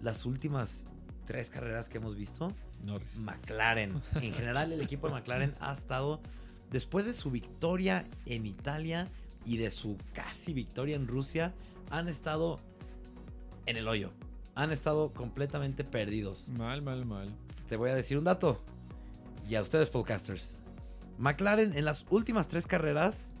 las 0.00 0.26
últimas 0.26 0.88
tres 1.26 1.50
carreras 1.50 1.88
que 1.88 1.98
hemos 1.98 2.16
visto? 2.16 2.52
Norris. 2.84 3.18
McLaren. 3.18 4.00
En 4.20 4.32
general, 4.32 4.72
el 4.72 4.80
equipo 4.80 5.08
de 5.08 5.14
McLaren 5.14 5.54
ha 5.60 5.72
estado, 5.72 6.20
después 6.70 7.06
de 7.06 7.12
su 7.12 7.30
victoria 7.30 8.08
en 8.26 8.46
Italia 8.46 9.08
y 9.44 9.56
de 9.56 9.70
su 9.70 9.96
casi 10.12 10.52
victoria 10.52 10.96
en 10.96 11.06
Rusia, 11.06 11.54
han 11.90 12.08
estado 12.08 12.58
en 13.66 13.76
el 13.76 13.88
hoyo. 13.88 14.12
Han 14.54 14.72
estado 14.72 15.12
completamente 15.12 15.84
perdidos. 15.84 16.50
Mal, 16.50 16.82
mal, 16.82 17.06
mal. 17.06 17.28
Te 17.68 17.76
voy 17.76 17.90
a 17.90 17.94
decir 17.94 18.18
un 18.18 18.24
dato. 18.24 18.60
Y 19.48 19.54
a 19.54 19.62
ustedes, 19.62 19.90
podcasters. 19.90 20.58
McLaren 21.18 21.76
en 21.76 21.84
las 21.84 22.06
últimas 22.10 22.48
tres 22.48 22.66
carreras, 22.66 23.36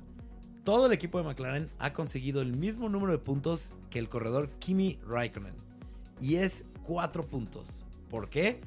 todo 0.64 0.86
el 0.86 0.92
equipo 0.92 1.18
de 1.18 1.24
McLaren 1.24 1.70
ha 1.78 1.92
conseguido 1.92 2.42
el 2.42 2.52
mismo 2.52 2.88
número 2.88 3.12
de 3.12 3.18
puntos 3.18 3.74
que 3.90 3.98
el 3.98 4.08
corredor 4.08 4.50
Kimi 4.58 4.98
Raikkonen. 5.06 5.69
Y 6.20 6.36
es 6.36 6.66
cuatro 6.82 7.26
puntos. 7.26 7.86
¿Por 8.08 8.28
qué? 8.28 8.60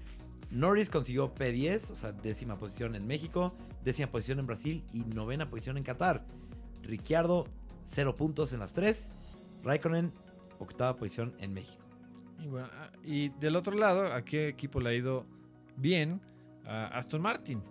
Norris 0.50 0.90
consiguió 0.90 1.34
P10, 1.34 1.92
o 1.92 1.96
sea, 1.96 2.12
décima 2.12 2.58
posición 2.58 2.96
en 2.96 3.08
México, 3.08 3.54
décima 3.84 4.10
posición 4.12 4.40
en 4.40 4.46
Brasil 4.48 4.84
y 4.94 5.00
novena 5.00 5.50
posición 5.50 5.78
en 5.78 5.84
Qatar. 5.84 6.26
Ricciardo, 6.84 7.48
cero 7.84 8.16
puntos 8.16 8.54
en 8.54 8.60
las 8.60 8.74
tres. 8.74 9.14
Raikkonen, 9.64 10.12
octava 10.60 10.96
posición 10.96 11.34
en 11.40 11.54
México. 11.54 11.84
Y, 12.44 12.48
bueno, 12.48 12.68
ah, 12.74 12.92
y 13.04 13.30
del 13.30 13.56
otro 13.56 13.76
lado, 13.76 14.14
¿a 14.14 14.24
qué 14.24 14.48
equipo 14.50 14.80
le 14.80 14.90
ha 14.90 14.94
ido 14.94 15.26
bien? 15.78 16.22
A 16.66 16.88
Aston 16.98 17.22
Martin, 17.22 17.62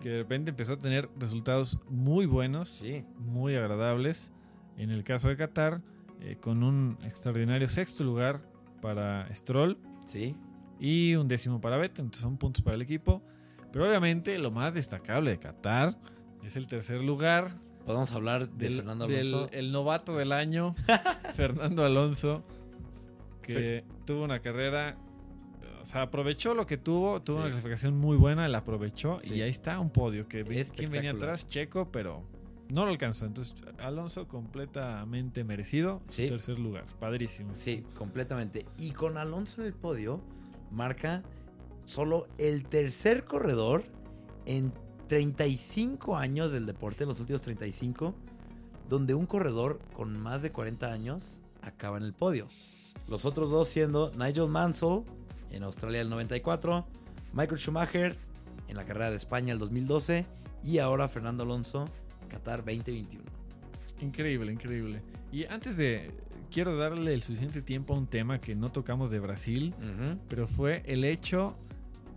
que 0.00 0.10
de 0.10 0.18
repente 0.18 0.50
empezó 0.50 0.74
a 0.74 0.78
tener 0.78 1.08
resultados 1.18 1.76
muy 1.88 2.24
buenos, 2.26 2.68
Sí. 2.68 3.04
muy 3.18 3.56
agradables. 3.56 4.32
En 4.76 4.90
el 4.90 5.02
caso 5.02 5.28
de 5.28 5.36
Qatar, 5.36 5.82
eh, 6.20 6.36
con 6.40 6.62
un 6.62 6.98
extraordinario 7.02 7.66
sexto 7.66 8.04
lugar 8.04 8.42
para 8.80 9.32
Stroll 9.34 9.78
Sí. 10.04 10.34
y 10.80 11.14
un 11.16 11.28
décimo 11.28 11.60
para 11.60 11.76
Vettel, 11.76 12.06
entonces 12.06 12.22
son 12.22 12.36
puntos 12.38 12.62
para 12.62 12.76
el 12.76 12.82
equipo. 12.82 13.22
Pero 13.72 13.86
obviamente 13.88 14.38
lo 14.38 14.50
más 14.50 14.74
destacable 14.74 15.30
de 15.32 15.38
Qatar 15.38 15.98
es 16.42 16.56
el 16.56 16.66
tercer 16.66 17.02
lugar 17.02 17.50
Podemos 17.84 18.12
hablar 18.12 18.48
de 18.50 18.66
del, 18.66 18.76
Fernando 18.76 19.06
del- 19.06 19.28
Alonso. 19.28 19.50
el 19.52 19.72
novato 19.72 20.16
del 20.16 20.32
año, 20.32 20.74
Fernando 21.34 21.84
Alonso, 21.84 22.44
que 23.42 23.82
tuvo 24.04 24.24
una 24.24 24.40
carrera, 24.40 24.98
o 25.80 25.84
sea, 25.86 26.02
aprovechó 26.02 26.52
lo 26.54 26.66
que 26.66 26.76
tuvo, 26.76 27.22
tuvo 27.22 27.36
Sí. 27.38 27.40
una 27.42 27.50
clasificación 27.50 27.96
muy 27.96 28.16
buena, 28.18 28.46
la 28.48 28.58
aprovechó 28.58 29.18
y 29.24 29.40
ahí 29.40 29.48
está 29.50 29.80
un 29.80 29.88
podio 29.90 30.28
que 30.28 30.42
venía 30.42 31.12
atrás, 31.12 31.46
Checo, 31.46 31.90
pero 31.90 32.24
no 32.70 32.84
lo 32.84 32.90
alcanzó. 32.90 33.26
Entonces, 33.26 33.54
Alonso 33.78 34.28
completamente 34.28 35.44
merecido, 35.44 36.00
Sí. 36.04 36.28
tercer 36.28 36.58
lugar, 36.58 36.84
padrísimo. 37.00 37.50
Sí, 37.54 37.84
completamente. 37.96 38.66
Y 38.78 38.90
con 38.90 39.16
Alonso 39.16 39.60
en 39.62 39.68
el 39.68 39.74
podio, 39.74 40.20
marca 40.70 41.22
solo 41.86 42.28
el 42.38 42.64
tercer 42.64 43.24
corredor 43.24 43.84
en 44.46 44.72
35 45.08 46.16
años 46.16 46.52
del 46.52 46.66
deporte, 46.66 47.06
los 47.06 47.20
últimos 47.20 47.42
35, 47.42 48.14
donde 48.88 49.14
un 49.14 49.26
corredor 49.26 49.78
con 49.94 50.18
más 50.18 50.42
de 50.42 50.52
40 50.52 50.92
años 50.92 51.40
acaba 51.62 51.96
en 51.96 52.02
el 52.04 52.12
podio. 52.12 52.46
Los 53.08 53.24
otros 53.24 53.50
dos 53.50 53.68
siendo 53.68 54.12
Nigel 54.16 54.48
Mansell 54.48 55.02
en 55.50 55.62
Australia 55.62 56.02
el 56.02 56.10
94, 56.10 56.86
Michael 57.32 57.58
Schumacher 57.58 58.16
en 58.68 58.76
la 58.76 58.84
carrera 58.84 59.10
de 59.10 59.16
España 59.16 59.52
el 59.54 59.58
2012 59.58 60.26
y 60.62 60.78
ahora 60.78 61.08
Fernando 61.08 61.44
Alonso, 61.44 61.86
Qatar 62.28 62.58
2021. 62.64 63.24
Increíble, 64.00 64.52
increíble. 64.52 65.02
Y 65.32 65.44
antes 65.46 65.76
de, 65.76 66.10
quiero 66.50 66.76
darle 66.76 67.14
el 67.14 67.22
suficiente 67.22 67.62
tiempo 67.62 67.94
a 67.94 67.98
un 67.98 68.06
tema 68.06 68.40
que 68.40 68.54
no 68.54 68.70
tocamos 68.70 69.10
de 69.10 69.18
Brasil, 69.18 69.74
pero 70.28 70.46
fue 70.46 70.82
el 70.86 71.04
hecho 71.04 71.56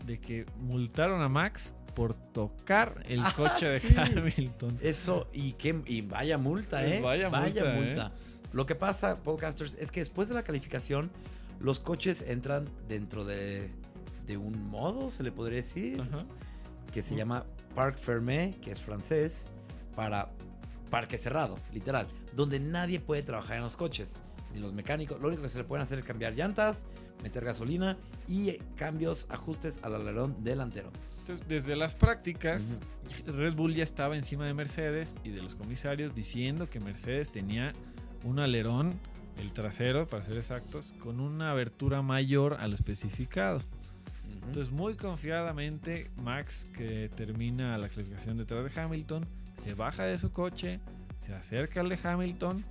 de 0.06 0.20
que 0.20 0.46
multaron 0.60 1.22
a 1.22 1.30
Max 1.30 1.74
por 1.96 2.14
tocar 2.14 3.04
el 3.08 3.20
Ah, 3.22 3.34
coche 3.36 3.68
de. 3.68 3.82
Hamilton. 4.18 4.78
Eso, 4.82 5.28
y, 5.34 5.54
qué, 5.54 5.82
y 5.86 6.02
vaya 6.02 6.38
multa, 6.38 6.86
¿eh? 6.86 7.02
Vaya 7.02 7.30
multa, 7.30 8.08
¿eh? 8.08 8.12
Lo 8.54 8.66
que 8.66 8.76
pasa, 8.76 9.22
podcasters, 9.24 9.76
es 9.80 9.92
que 9.92 10.00
después 10.02 10.30
de 10.30 10.36
la 10.36 10.44
calificación, 10.44 11.12
los 11.60 11.80
coches 11.80 12.22
entran 12.28 12.70
dentro 12.88 13.26
de, 13.26 13.70
de 14.28 14.38
un 14.38 14.70
modo, 14.70 15.10
se 15.12 15.24
le 15.24 15.32
podría 15.32 15.58
decir, 15.58 16.02
que 16.94 17.02
se 17.02 17.16
llama 17.16 17.46
Parc 17.76 17.98
Fermé, 17.98 18.56
que 18.62 18.72
es 18.72 18.82
francés, 18.82 19.50
para 19.96 20.30
parque 20.90 21.18
cerrado, 21.18 21.58
literal, 21.74 22.08
donde 22.36 22.60
nadie 22.60 23.00
puede 23.00 23.24
trabajar 23.24 23.58
en 23.58 23.64
los 23.64 23.78
coches. 23.78 24.22
ni 24.54 24.60
los 24.60 24.74
mecánicos. 24.74 25.20
Lo 25.22 25.30
único 25.30 25.44
que 25.44 25.50
se 25.50 25.58
le 25.58 25.64
pueden 25.64 25.84
hacer 25.84 26.00
es 26.00 26.06
cambiar 26.06 26.34
llantas, 26.34 26.86
meter 27.24 27.46
gasolina 27.46 27.98
y 28.28 28.58
cambios, 28.76 29.26
ajustes 29.30 29.80
al 29.84 29.96
alerón 29.96 30.44
delantero. 30.44 30.92
Entonces, 31.20 31.48
desde 31.48 31.76
las 31.76 31.96
prácticas, 31.96 32.82
Red 33.26 33.54
Bull 33.54 33.76
ya 33.76 33.84
estaba 33.84 34.16
encima 34.16 34.46
de 34.46 34.54
Mercedes 34.54 35.16
y 35.24 35.30
de 35.30 35.42
los 35.42 35.56
comisarios 35.56 36.14
diciendo 36.16 36.70
que 36.70 36.80
Mercedes 36.80 37.32
tenía 37.32 37.74
un 38.24 38.40
alerón, 38.40 39.00
el 39.38 39.54
trasero, 39.54 40.08
para 40.08 40.24
ser 40.24 40.38
exactos, 40.38 40.94
con 41.00 41.20
una 41.20 41.52
abertura 41.52 42.02
mayor 42.02 42.56
a 42.60 42.68
lo 42.68 42.76
especificado. 42.76 43.62
Entonces, 44.48 44.72
muy 44.72 44.96
confiadamente, 44.96 46.10
Max, 46.24 46.68
que 46.76 47.10
termina 47.16 47.78
la 47.78 47.88
clasificación 47.88 48.38
detrás 48.38 48.66
de 48.66 48.82
Hamilton, 48.82 49.26
se 49.56 49.74
baja 49.74 50.04
de 50.04 50.18
su 50.18 50.32
coche, 50.32 50.80
se 51.18 51.34
acerca 51.34 51.82
al 51.82 51.90
de 51.90 52.00
Hamilton 52.02 52.64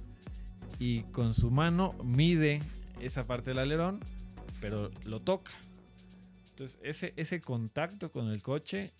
y 0.78 1.02
con 1.04 1.34
su 1.34 1.50
mano 1.50 1.94
mide 2.04 2.62
esa 3.00 3.24
parte 3.24 3.50
del 3.50 3.58
alerón, 3.58 4.00
pero 4.60 4.90
lo 5.04 5.20
toca. 5.20 5.52
Entonces, 6.50 6.78
ese, 6.82 7.14
ese 7.16 7.40
contacto 7.40 8.10
con 8.10 8.28
el 8.28 8.42
coche, 8.42 8.90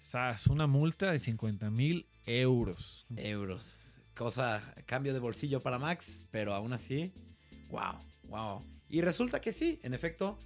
¡zas! 0.00 0.46
una 0.46 0.66
multa 0.66 1.10
de 1.10 1.18
50 1.18 1.70
mil 1.70 2.06
euros. 2.26 3.06
euros. 3.16 3.98
Cosa, 4.14 4.62
cambio 4.86 5.12
de 5.12 5.18
bolsillo 5.18 5.60
para 5.60 5.78
Max, 5.78 6.26
pero 6.30 6.54
aún 6.54 6.72
así, 6.72 7.12
wow, 7.70 7.96
wow. 8.24 8.64
Y 8.88 9.00
resulta 9.00 9.40
que 9.40 9.52
sí, 9.52 9.80
en 9.82 9.94
efecto, 9.94 10.36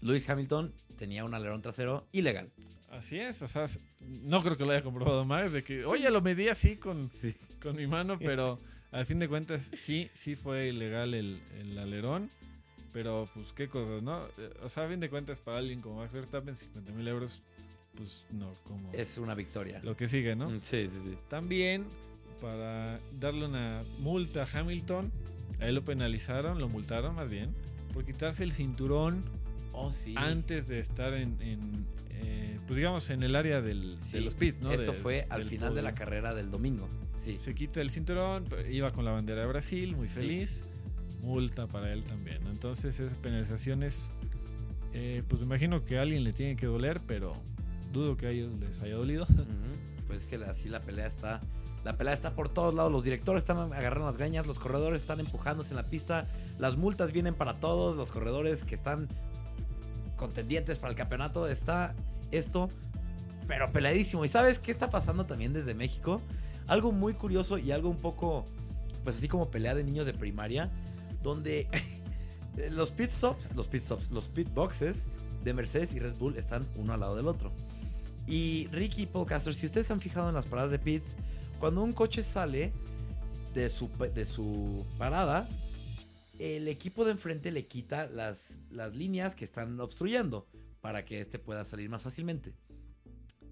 Lewis 0.00 0.28
Hamilton 0.28 0.74
tenía 0.96 1.24
un 1.24 1.34
alerón 1.34 1.62
trasero 1.62 2.08
ilegal. 2.12 2.50
Así 2.90 3.18
es, 3.18 3.42
o 3.42 3.48
sea, 3.48 3.66
no 4.22 4.42
creo 4.42 4.56
que 4.56 4.64
lo 4.64 4.70
haya 4.70 4.82
comprobado 4.82 5.24
Max, 5.24 5.52
de 5.52 5.62
que, 5.64 5.84
oye, 5.84 6.08
lo 6.10 6.20
medí 6.22 6.48
así 6.48 6.76
con, 6.76 7.10
con 7.60 7.76
mi 7.76 7.86
mano, 7.86 8.18
pero 8.20 8.58
al 8.92 9.04
fin 9.06 9.18
de 9.18 9.28
cuentas 9.28 9.70
sí, 9.72 10.08
sí 10.14 10.36
fue 10.36 10.68
ilegal 10.68 11.14
el, 11.14 11.38
el 11.60 11.78
alerón. 11.78 12.28
Pero 12.92 13.28
pues 13.34 13.52
qué 13.52 13.68
cosas, 13.68 14.02
¿no? 14.02 14.22
Eh, 14.38 14.50
O 14.62 14.70
sea, 14.70 14.86
a 14.86 14.88
fin 14.88 14.98
de 15.00 15.10
cuentas 15.10 15.38
para 15.38 15.58
alguien 15.58 15.82
como 15.82 15.96
Max 15.96 16.14
Verstappen, 16.14 16.56
50 16.56 16.92
mil 16.92 17.06
euros, 17.06 17.42
pues 17.94 18.24
no, 18.30 18.50
como 18.64 18.90
Es 18.94 19.18
una 19.18 19.34
victoria. 19.34 19.80
lo 19.82 19.94
que 19.94 20.08
sigue, 20.08 20.34
¿no? 20.34 20.48
Mm, 20.48 20.60
Sí, 20.62 20.88
sí, 20.88 21.00
sí. 21.04 21.18
También 21.28 21.84
para 22.40 22.98
darle 23.20 23.44
una 23.46 23.82
multa 23.98 24.44
a 24.50 24.58
Hamilton, 24.60 25.12
a 25.60 25.66
él 25.66 25.74
lo 25.74 25.84
penalizaron, 25.84 26.58
lo 26.58 26.68
multaron 26.68 27.14
más 27.14 27.28
bien, 27.28 27.54
por 27.92 28.04
quitarse 28.06 28.44
el 28.44 28.52
cinturón 28.52 29.22
Oh, 29.78 29.92
sí. 29.92 30.14
antes 30.16 30.68
de 30.68 30.78
estar 30.80 31.12
en, 31.14 31.40
en, 31.40 31.86
eh, 32.10 32.58
pues 32.66 32.76
digamos, 32.76 33.10
en 33.10 33.22
el 33.22 33.36
área 33.36 33.60
del, 33.60 33.96
Sí. 34.00 34.12
de 34.18 34.20
los 34.22 34.34
pits, 34.34 34.60
¿no? 34.62 34.72
Esto 34.72 34.92
De- 34.92 34.98
fue 34.98 35.26
al 35.30 35.44
final 35.44 35.74
de 35.74 35.82
la 35.82 35.94
carrera 35.94 36.34
del 36.34 36.50
domingo. 36.50 36.88
Sí. 37.14 37.38
Se 37.38 37.54
quita 37.54 37.80
el 37.80 37.90
cinturón, 37.90 38.44
iba 38.70 38.90
con 38.92 39.04
la 39.04 39.10
bandera 39.12 39.42
de 39.42 39.46
Brasil, 39.46 39.94
muy 39.96 40.08
feliz. 40.08 40.64
Multa 41.22 41.66
para 41.66 41.92
él 41.92 42.04
también. 42.04 42.38
Entonces, 42.46 43.00
esas 43.00 43.16
penalizaciones, 43.18 44.12
eh, 44.92 45.22
pues 45.28 45.40
me 45.40 45.46
imagino 45.46 45.84
que 45.84 45.98
a 45.98 46.02
alguien 46.02 46.24
le 46.24 46.32
tiene 46.32 46.56
que 46.56 46.66
doler, 46.66 47.00
pero 47.06 47.32
dudo 47.92 48.16
que 48.16 48.26
a 48.26 48.30
ellos 48.30 48.52
les 48.60 48.80
haya 48.82 48.94
dolido. 48.94 49.24
Ujú. 49.24 49.44
Pues 50.06 50.24
que 50.26 50.36
así 50.36 50.68
la 50.68 50.80
pelea 50.80 51.06
está. 51.06 51.40
La 51.84 51.96
pelea 51.96 52.14
está 52.14 52.34
por 52.34 52.48
todos 52.48 52.74
lados. 52.74 52.92
Los 52.92 53.02
directores 53.04 53.42
están 53.42 53.58
agarrando 53.72 54.06
las 54.06 54.16
greñas. 54.16 54.46
Los 54.46 54.58
corredores 54.58 55.02
están 55.02 55.20
empujándose 55.20 55.70
en 55.70 55.76
la 55.76 55.84
pista. 55.84 56.26
Las 56.58 56.76
multas 56.76 57.12
vienen 57.12 57.34
para 57.34 57.54
todos. 57.60 57.96
Los 57.96 58.12
corredores 58.12 58.64
que 58.64 58.74
están 58.74 59.08
contendientes 60.16 60.78
para 60.78 60.90
el 60.90 60.96
campeonato. 60.96 61.46
Está 61.46 61.94
esto, 62.30 62.68
pero 63.46 63.70
peleadísimo. 63.72 64.24
¿Y 64.24 64.28
sabes 64.28 64.58
qué 64.58 64.72
está 64.72 64.90
pasando 64.90 65.26
también 65.26 65.52
desde 65.52 65.74
México? 65.74 66.20
Algo 66.66 66.92
muy 66.92 67.14
curioso 67.14 67.58
y 67.58 67.70
algo 67.70 67.88
un 67.88 67.96
poco, 67.96 68.44
pues 69.04 69.16
así 69.16 69.28
como 69.28 69.50
pelea 69.50 69.74
de 69.74 69.84
niños 69.84 70.06
de 70.06 70.12
primaria. 70.12 70.70
Donde 71.22 71.68
los 72.70 72.90
pit 72.90 73.10
stops, 73.10 73.54
los 73.54 73.68
pit 73.68 73.82
stops, 73.82 74.10
los 74.10 74.28
pit 74.28 74.52
boxes 74.52 75.08
de 75.44 75.54
Mercedes 75.54 75.94
y 75.94 76.00
Red 76.00 76.16
Bull 76.16 76.36
están 76.36 76.66
uno 76.76 76.92
al 76.92 77.00
lado 77.00 77.16
del 77.16 77.28
otro. 77.28 77.52
Y 78.26 78.68
Ricky 78.72 79.06
Podcaster, 79.06 79.54
si 79.54 79.66
ustedes 79.66 79.86
se 79.86 79.92
han 79.92 80.00
fijado 80.00 80.28
en 80.28 80.34
las 80.34 80.46
paradas 80.46 80.72
de 80.72 80.80
pits, 80.80 81.14
cuando 81.60 81.82
un 81.82 81.92
coche 81.92 82.22
sale 82.24 82.72
de 83.54 83.70
su, 83.70 83.88
de 83.88 84.26
su 84.26 84.84
parada, 84.98 85.48
el 86.38 86.68
equipo 86.68 87.04
de 87.04 87.12
enfrente 87.12 87.50
le 87.50 87.66
quita 87.66 88.08
las, 88.08 88.62
las 88.70 88.94
líneas 88.94 89.34
que 89.34 89.44
están 89.44 89.78
obstruyendo 89.80 90.46
para 90.80 91.04
que 91.04 91.20
este 91.20 91.38
pueda 91.38 91.64
salir 91.64 91.88
más 91.88 92.02
fácilmente. 92.02 92.54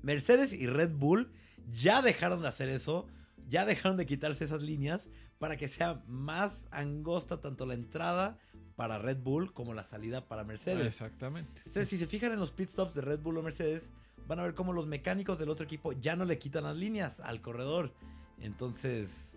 Mercedes 0.02 0.52
y 0.52 0.66
Red 0.66 0.92
Bull 0.92 1.32
ya 1.72 2.02
dejaron 2.02 2.42
de 2.42 2.48
hacer 2.48 2.68
eso, 2.68 3.06
ya 3.48 3.64
dejaron 3.64 3.96
de 3.96 4.06
quitarse 4.06 4.44
esas 4.44 4.62
líneas 4.62 5.08
para 5.38 5.56
que 5.56 5.68
sea 5.68 6.02
más 6.06 6.68
angosta 6.70 7.40
tanto 7.40 7.66
la 7.66 7.74
entrada 7.74 8.38
para 8.76 8.98
Red 8.98 9.18
Bull 9.18 9.52
como 9.52 9.72
la 9.74 9.84
salida 9.84 10.26
para 10.26 10.44
Mercedes. 10.44 10.86
Exactamente. 10.86 11.62
Entonces, 11.66 11.88
si 11.88 11.98
se 11.98 12.06
fijan 12.06 12.32
en 12.32 12.40
los 12.40 12.50
pit 12.50 12.68
stops 12.68 12.94
de 12.94 13.00
Red 13.00 13.20
Bull 13.20 13.38
o 13.38 13.42
Mercedes, 13.42 13.92
van 14.26 14.40
a 14.40 14.42
ver 14.42 14.54
cómo 14.54 14.72
los 14.72 14.86
mecánicos 14.86 15.38
del 15.38 15.48
otro 15.48 15.64
equipo 15.64 15.92
ya 15.92 16.16
no 16.16 16.24
le 16.24 16.38
quitan 16.38 16.64
las 16.64 16.76
líneas 16.76 17.20
al 17.20 17.40
corredor. 17.40 17.94
Entonces, 18.40 19.36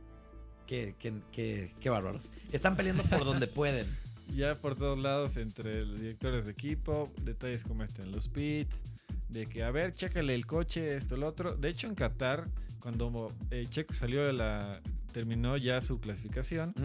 qué, 0.67 0.93
qué, 0.99 1.13
qué, 1.31 1.71
qué 1.79 1.89
bárbaros. 1.89 2.29
Están 2.51 2.75
peleando 2.75 3.03
por 3.03 3.25
donde 3.25 3.47
pueden. 3.47 3.87
Ya 4.35 4.55
por 4.55 4.75
todos 4.75 4.99
lados, 4.99 5.37
entre 5.37 5.85
los 5.85 6.01
directores 6.01 6.45
de 6.45 6.51
equipo, 6.51 7.11
detalles 7.23 7.63
como 7.63 7.83
este 7.83 8.03
en 8.03 8.11
los 8.11 8.27
pits, 8.27 8.83
de 9.29 9.45
que, 9.45 9.63
a 9.63 9.71
ver, 9.71 9.93
chécale 9.93 10.33
el 10.35 10.45
coche, 10.45 10.97
esto, 10.97 11.15
el 11.15 11.23
otro. 11.23 11.55
De 11.55 11.69
hecho, 11.69 11.87
en 11.87 11.95
Qatar, 11.95 12.47
cuando 12.79 13.33
eh, 13.51 13.65
Checo 13.69 13.93
salió 13.93 14.25
de 14.25 14.33
la. 14.33 14.81
Terminó 15.17 15.57
ya 15.57 15.81
su 15.81 15.99
clasificación, 15.99 16.75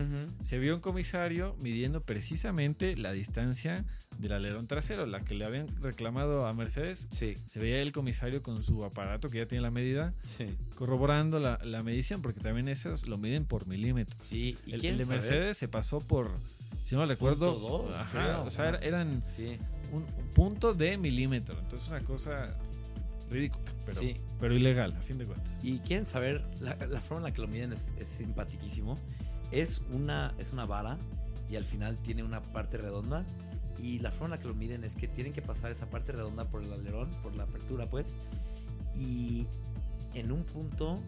se 0.42 0.58
vio 0.58 0.74
un 0.74 0.80
comisario 0.80 1.54
midiendo 1.60 2.00
precisamente 2.00 2.96
la 2.96 3.12
distancia 3.12 3.84
del 4.18 4.32
alerón 4.32 4.66
trasero, 4.66 5.04
la 5.04 5.22
que 5.22 5.34
le 5.34 5.44
habían 5.44 5.66
reclamado 5.82 6.46
a 6.46 6.54
Mercedes. 6.54 7.08
Sí, 7.10 7.34
Se 7.44 7.60
veía 7.60 7.82
el 7.82 7.92
comisario 7.92 8.42
con 8.42 8.62
su 8.62 8.84
aparato 8.86 9.28
que 9.28 9.36
ya 9.36 9.46
tiene 9.46 9.60
la 9.60 9.70
medida, 9.70 10.14
sí. 10.22 10.46
corroborando 10.76 11.38
la, 11.40 11.58
la 11.62 11.82
medición, 11.82 12.22
porque 12.22 12.40
también 12.40 12.68
esos 12.68 13.06
lo 13.06 13.18
miden 13.18 13.44
por 13.44 13.66
milímetros. 13.66 14.18
Sí, 14.18 14.56
¿y 14.64 14.72
El, 14.72 14.80
de 14.80 15.04
saber? 15.04 15.06
Mercedes 15.08 15.58
se 15.58 15.68
pasó 15.68 15.98
por, 16.00 16.30
si 16.84 16.94
no 16.94 17.04
recuerdo, 17.04 17.52
dos, 17.52 17.94
ajá, 17.94 18.10
creo. 18.12 18.44
o 18.44 18.50
sea, 18.50 18.70
era- 18.70 18.78
eran 18.78 19.22
Sí, 19.22 19.58
un, 19.92 20.04
un 20.04 20.30
punto 20.34 20.72
de 20.72 20.96
milímetro. 20.96 21.58
Entonces, 21.58 21.86
una 21.90 22.00
cosa 22.00 22.56
ridícula, 23.32 23.64
pero, 23.84 24.00
Sí. 24.00 24.14
pero 24.40 24.54
ilegal, 24.54 24.92
a 24.96 25.02
fin 25.02 25.18
de 25.18 25.26
cuentas. 25.26 25.52
y 25.62 25.78
quieren 25.80 26.06
saber, 26.06 26.44
la, 26.60 26.76
la 26.86 27.00
forma 27.00 27.18
en 27.18 27.24
la 27.24 27.32
que 27.34 27.40
lo 27.40 27.48
miden 27.48 27.72
es, 27.72 27.92
es 27.98 28.08
simpatiquísimo. 28.08 28.96
Es 29.50 29.82
una, 29.90 30.34
es 30.38 30.52
una 30.52 30.64
vara 30.64 30.96
y 31.50 31.56
al 31.56 31.64
final 31.64 31.96
tiene 31.98 32.22
una 32.22 32.42
parte 32.42 32.78
redonda. 32.78 33.24
Y 33.82 33.98
la 33.98 34.10
forma 34.12 34.26
en 34.26 34.30
la 34.32 34.38
que 34.38 34.48
lo 34.48 34.54
miden 34.54 34.84
es 34.84 34.94
que 34.94 35.08
tienen 35.08 35.32
que 35.32 35.42
pasar 35.42 35.70
esa 35.70 35.90
parte 35.90 36.12
redonda 36.12 36.48
por 36.48 36.62
el 36.62 36.72
alerón, 36.72 37.10
por 37.22 37.34
la 37.34 37.44
apertura, 37.44 37.88
pues. 37.90 38.16
Y 38.94 39.46
en 40.14 40.30
un 40.30 40.44
punto 40.44 40.98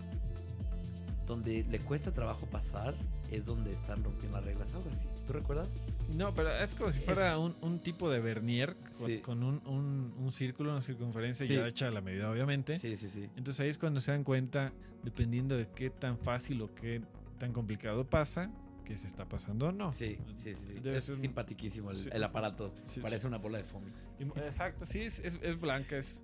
donde 1.27 1.65
le 1.65 1.79
cuesta 1.79 2.13
trabajo 2.13 2.47
pasar, 2.47 2.95
es 3.31 3.47
donde 3.47 3.73
están 3.73 4.03
rompiendo 4.05 4.37
las 4.39 4.47
reglas. 4.47 4.75
Algo 4.75 4.91
así. 4.91 5.07
¿Tú 5.27 5.33
recuerdas? 5.33 5.69
No, 6.17 6.35
pero 6.35 6.51
es 6.51 6.75
como 6.75 6.91
si 6.91 6.99
Es- 7.01 7.05
fuera 7.05 7.39
un, 7.39 7.55
un 7.63 7.79
tipo 7.79 8.11
de 8.11 8.21
vernier 8.21 8.77
con, 8.99 9.07
Sí. 9.09 9.19
con 9.19 9.43
un, 9.43 9.61
un- 9.67 10.15
un 10.19 10.31
círculo, 10.33 10.71
una 10.73 10.83
circunferencia 10.83 11.47
Sí. 11.47 11.55
ya 11.57 11.67
hecha 11.67 11.89
a 11.89 11.91
la 11.91 12.01
medida, 12.01 12.31
obviamente. 12.31 12.79
Sí, 12.79 12.97
sí, 12.97 13.09
sí. 13.09 13.29
Entonces 13.37 13.61
ahí 13.61 13.69
es 13.69 13.79
cuando 13.79 14.01
se 14.01 14.13
dan 14.13 14.25
cuenta, 14.25 14.73
dependiendo 15.03 15.57
de 15.57 15.69
qué 15.75 15.91
tan 15.91 16.19
fácil 16.19 16.61
o 16.63 16.75
qué 16.75 17.03
tan 17.39 17.53
complicado 17.53 18.05
pasa, 18.09 18.51
que 18.85 18.97
se 18.99 19.07
está 19.07 19.27
pasando 19.27 19.69
o 19.69 19.73
no. 19.73 19.91
Sí, 19.93 20.19
sí, 20.35 20.55
sí. 20.55 20.75
Es 20.85 21.09
un- 21.09 21.19
simpatiquísimo 21.19 21.91
el, 21.91 21.97
Sí. 21.97 22.11
el 22.13 22.23
aparato. 22.23 22.75
Sí, 22.85 23.01
Parece 23.01 23.27
una 23.27 23.39
bola 23.39 23.59
de 23.59 23.65
foamy. 23.65 23.91
Exacto, 24.37 24.85
sí, 24.85 25.01
es, 25.01 25.19
es- 25.21 25.39
es 25.43 25.59
blanca, 25.59 25.97
es... 25.97 26.23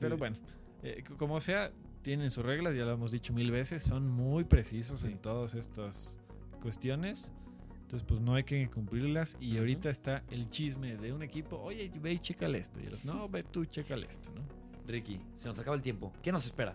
Pero 0.00 0.16
bueno, 0.18 0.36
eh, 0.82 1.04
como 1.16 1.38
sea, 1.40 1.70
tienen 2.02 2.30
sus 2.32 2.44
reglas, 2.44 2.74
ya 2.74 2.84
lo 2.84 2.92
hemos 2.92 3.10
dicho 3.12 3.32
mil 3.32 3.50
veces, 3.52 3.82
son 3.82 4.08
muy 4.08 4.44
precisos 4.44 5.04
en 5.04 5.16
todas 5.18 5.54
estas 5.54 6.18
cuestiones. 6.64 7.30
Entonces, 7.82 8.02
pues 8.08 8.20
no 8.20 8.34
hay 8.34 8.44
que 8.44 8.68
cumplirlas. 8.70 9.36
Y 9.38 9.50
Ujú. 9.52 9.58
ahorita 9.60 9.90
está 9.90 10.24
el 10.30 10.48
chisme 10.48 10.96
de 10.96 11.12
un 11.12 11.22
equipo, 11.22 11.58
oye, 11.58 11.92
ve 12.02 12.14
y 12.14 12.18
chécale 12.18 12.58
esto. 12.58 12.80
Y 12.80 12.86
el 12.86 12.94
otro, 12.94 13.14
no, 13.14 13.28
ve 13.28 13.42
tú, 13.44 13.66
chécale 13.66 14.06
esto, 14.08 14.32
¿no? 14.34 14.40
Ricky, 14.86 15.20
se 15.34 15.48
nos 15.48 15.58
acaba 15.58 15.76
el 15.76 15.82
tiempo. 15.82 16.12
¿Qué 16.22 16.32
nos 16.32 16.46
espera? 16.46 16.74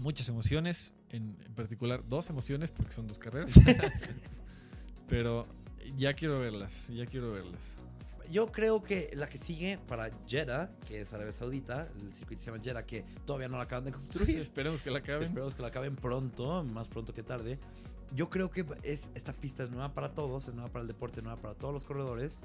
Muchas 0.00 0.28
emociones, 0.28 0.92
en, 1.10 1.36
en 1.46 1.54
particular 1.54 2.06
dos 2.08 2.28
emociones, 2.28 2.72
porque 2.72 2.92
son 2.92 3.06
dos 3.06 3.18
carreras. 3.18 3.52
Pero 5.08 5.46
ya 5.96 6.14
quiero 6.14 6.40
verlas, 6.40 6.88
ya 6.88 7.06
quiero 7.06 7.32
verlas. 7.32 7.76
Yo 8.30 8.52
creo 8.52 8.82
que 8.82 9.10
la 9.14 9.28
que 9.28 9.38
sigue 9.38 9.78
para 9.88 10.10
Jeddah, 10.26 10.70
que 10.86 11.00
es 11.00 11.12
Arabia 11.12 11.32
Saudita, 11.32 11.88
el 12.00 12.14
circuito 12.14 12.42
se 12.42 12.50
llama 12.50 12.62
Jeddah, 12.62 12.84
que 12.86 13.04
todavía 13.24 13.48
no 13.48 13.56
la 13.56 13.64
acaban 13.64 13.84
de 13.84 13.92
construir. 13.92 14.38
Esperemos 14.40 14.82
que 14.82 14.90
la 14.90 14.98
acaben. 14.98 15.24
Esperemos 15.24 15.54
que 15.54 15.62
la 15.62 15.68
acaben 15.68 15.96
pronto, 15.96 16.62
más 16.64 16.86
pronto 16.88 17.12
que 17.12 17.22
tarde. 17.24 17.58
Yo 18.14 18.28
creo 18.28 18.50
que 18.50 18.64
es, 18.82 19.10
esta 19.14 19.32
pista 19.32 19.62
es 19.62 19.70
nueva 19.70 19.94
para 19.94 20.10
todos, 20.10 20.48
es 20.48 20.54
nueva 20.54 20.70
para 20.70 20.82
el 20.82 20.88
deporte, 20.88 21.22
nueva 21.22 21.40
para 21.40 21.54
todos 21.54 21.72
los 21.72 21.84
corredores. 21.84 22.42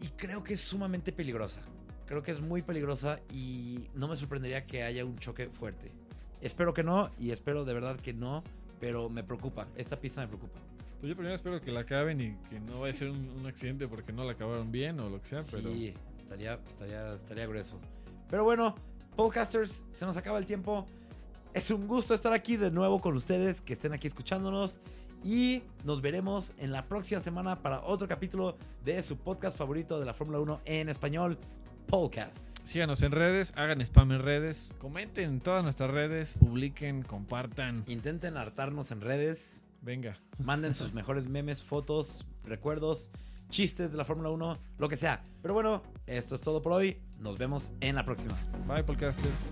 Y 0.00 0.08
creo 0.08 0.42
que 0.42 0.54
es 0.54 0.60
sumamente 0.60 1.12
peligrosa. 1.12 1.60
Creo 2.06 2.22
que 2.22 2.32
es 2.32 2.40
muy 2.40 2.62
peligrosa 2.62 3.20
y 3.32 3.88
no 3.94 4.08
me 4.08 4.16
sorprendería 4.16 4.66
que 4.66 4.82
haya 4.82 5.04
un 5.04 5.18
choque 5.18 5.48
fuerte. 5.48 5.92
Espero 6.40 6.74
que 6.74 6.82
no 6.82 7.10
y 7.18 7.30
espero 7.30 7.64
de 7.64 7.72
verdad 7.72 7.96
que 7.98 8.12
no, 8.12 8.42
pero 8.80 9.08
me 9.08 9.22
preocupa. 9.22 9.68
Esta 9.76 9.98
pista 9.98 10.20
me 10.20 10.28
preocupa. 10.28 10.60
Pues 11.00 11.10
yo 11.10 11.16
primero 11.16 11.34
espero 11.34 11.60
que 11.60 11.70
la 11.70 11.80
acaben 11.80 12.20
y 12.20 12.36
que 12.48 12.60
no 12.60 12.80
vaya 12.80 12.94
a 12.94 12.96
ser 12.96 13.10
un, 13.10 13.28
un 13.28 13.46
accidente 13.46 13.88
porque 13.88 14.12
no 14.12 14.24
la 14.24 14.32
acabaron 14.32 14.72
bien 14.72 15.00
o 15.00 15.10
lo 15.10 15.20
que 15.20 15.26
sea, 15.26 15.40
pero 15.50 15.72
Sí, 15.72 15.94
estaría, 16.14 16.54
estaría, 16.66 17.14
estaría 17.14 17.46
grueso. 17.46 17.78
Pero 18.30 18.44
bueno, 18.44 18.74
podcasters, 19.16 19.86
se 19.90 20.06
nos 20.06 20.16
acaba 20.16 20.38
el 20.38 20.46
tiempo. 20.46 20.86
Es 21.54 21.70
un 21.70 21.86
gusto 21.86 22.14
estar 22.14 22.32
aquí 22.32 22.56
de 22.56 22.72
nuevo 22.72 23.00
con 23.00 23.14
ustedes, 23.14 23.60
que 23.60 23.74
estén 23.74 23.92
aquí 23.92 24.08
escuchándonos. 24.08 24.80
Y 25.22 25.62
nos 25.84 26.02
veremos 26.02 26.52
en 26.58 26.72
la 26.72 26.86
próxima 26.86 27.20
semana 27.20 27.62
para 27.62 27.80
otro 27.84 28.08
capítulo 28.08 28.58
de 28.84 29.00
su 29.04 29.16
podcast 29.16 29.56
favorito 29.56 30.00
de 30.00 30.04
la 30.04 30.12
Fórmula 30.14 30.40
1 30.40 30.60
en 30.64 30.88
español, 30.88 31.38
Podcast. 31.86 32.48
síganos 32.64 33.02
en 33.02 33.12
redes, 33.12 33.52
hagan 33.56 33.80
spam 33.82 34.10
en 34.12 34.22
redes, 34.22 34.72
comenten 34.78 35.30
en 35.30 35.40
todas 35.40 35.62
nuestras 35.62 35.90
redes, 35.90 36.34
publiquen, 36.40 37.02
compartan. 37.02 37.84
Intenten 37.86 38.36
hartarnos 38.36 38.90
en 38.90 39.00
redes. 39.00 39.62
Venga. 39.80 40.18
Manden 40.38 40.74
sus 40.74 40.92
mejores 40.94 41.26
memes, 41.28 41.62
fotos, 41.62 42.26
recuerdos, 42.42 43.10
chistes 43.48 43.92
de 43.92 43.98
la 43.98 44.04
Fórmula 44.04 44.30
1, 44.30 44.58
lo 44.78 44.88
que 44.88 44.96
sea. 44.96 45.22
Pero 45.40 45.54
bueno, 45.54 45.82
esto 46.06 46.34
es 46.34 46.40
todo 46.40 46.62
por 46.62 46.72
hoy. 46.72 47.00
Nos 47.20 47.38
vemos 47.38 47.74
en 47.80 47.94
la 47.94 48.04
próxima. 48.04 48.34
Bye, 48.66 48.82
podcasters. 48.82 49.44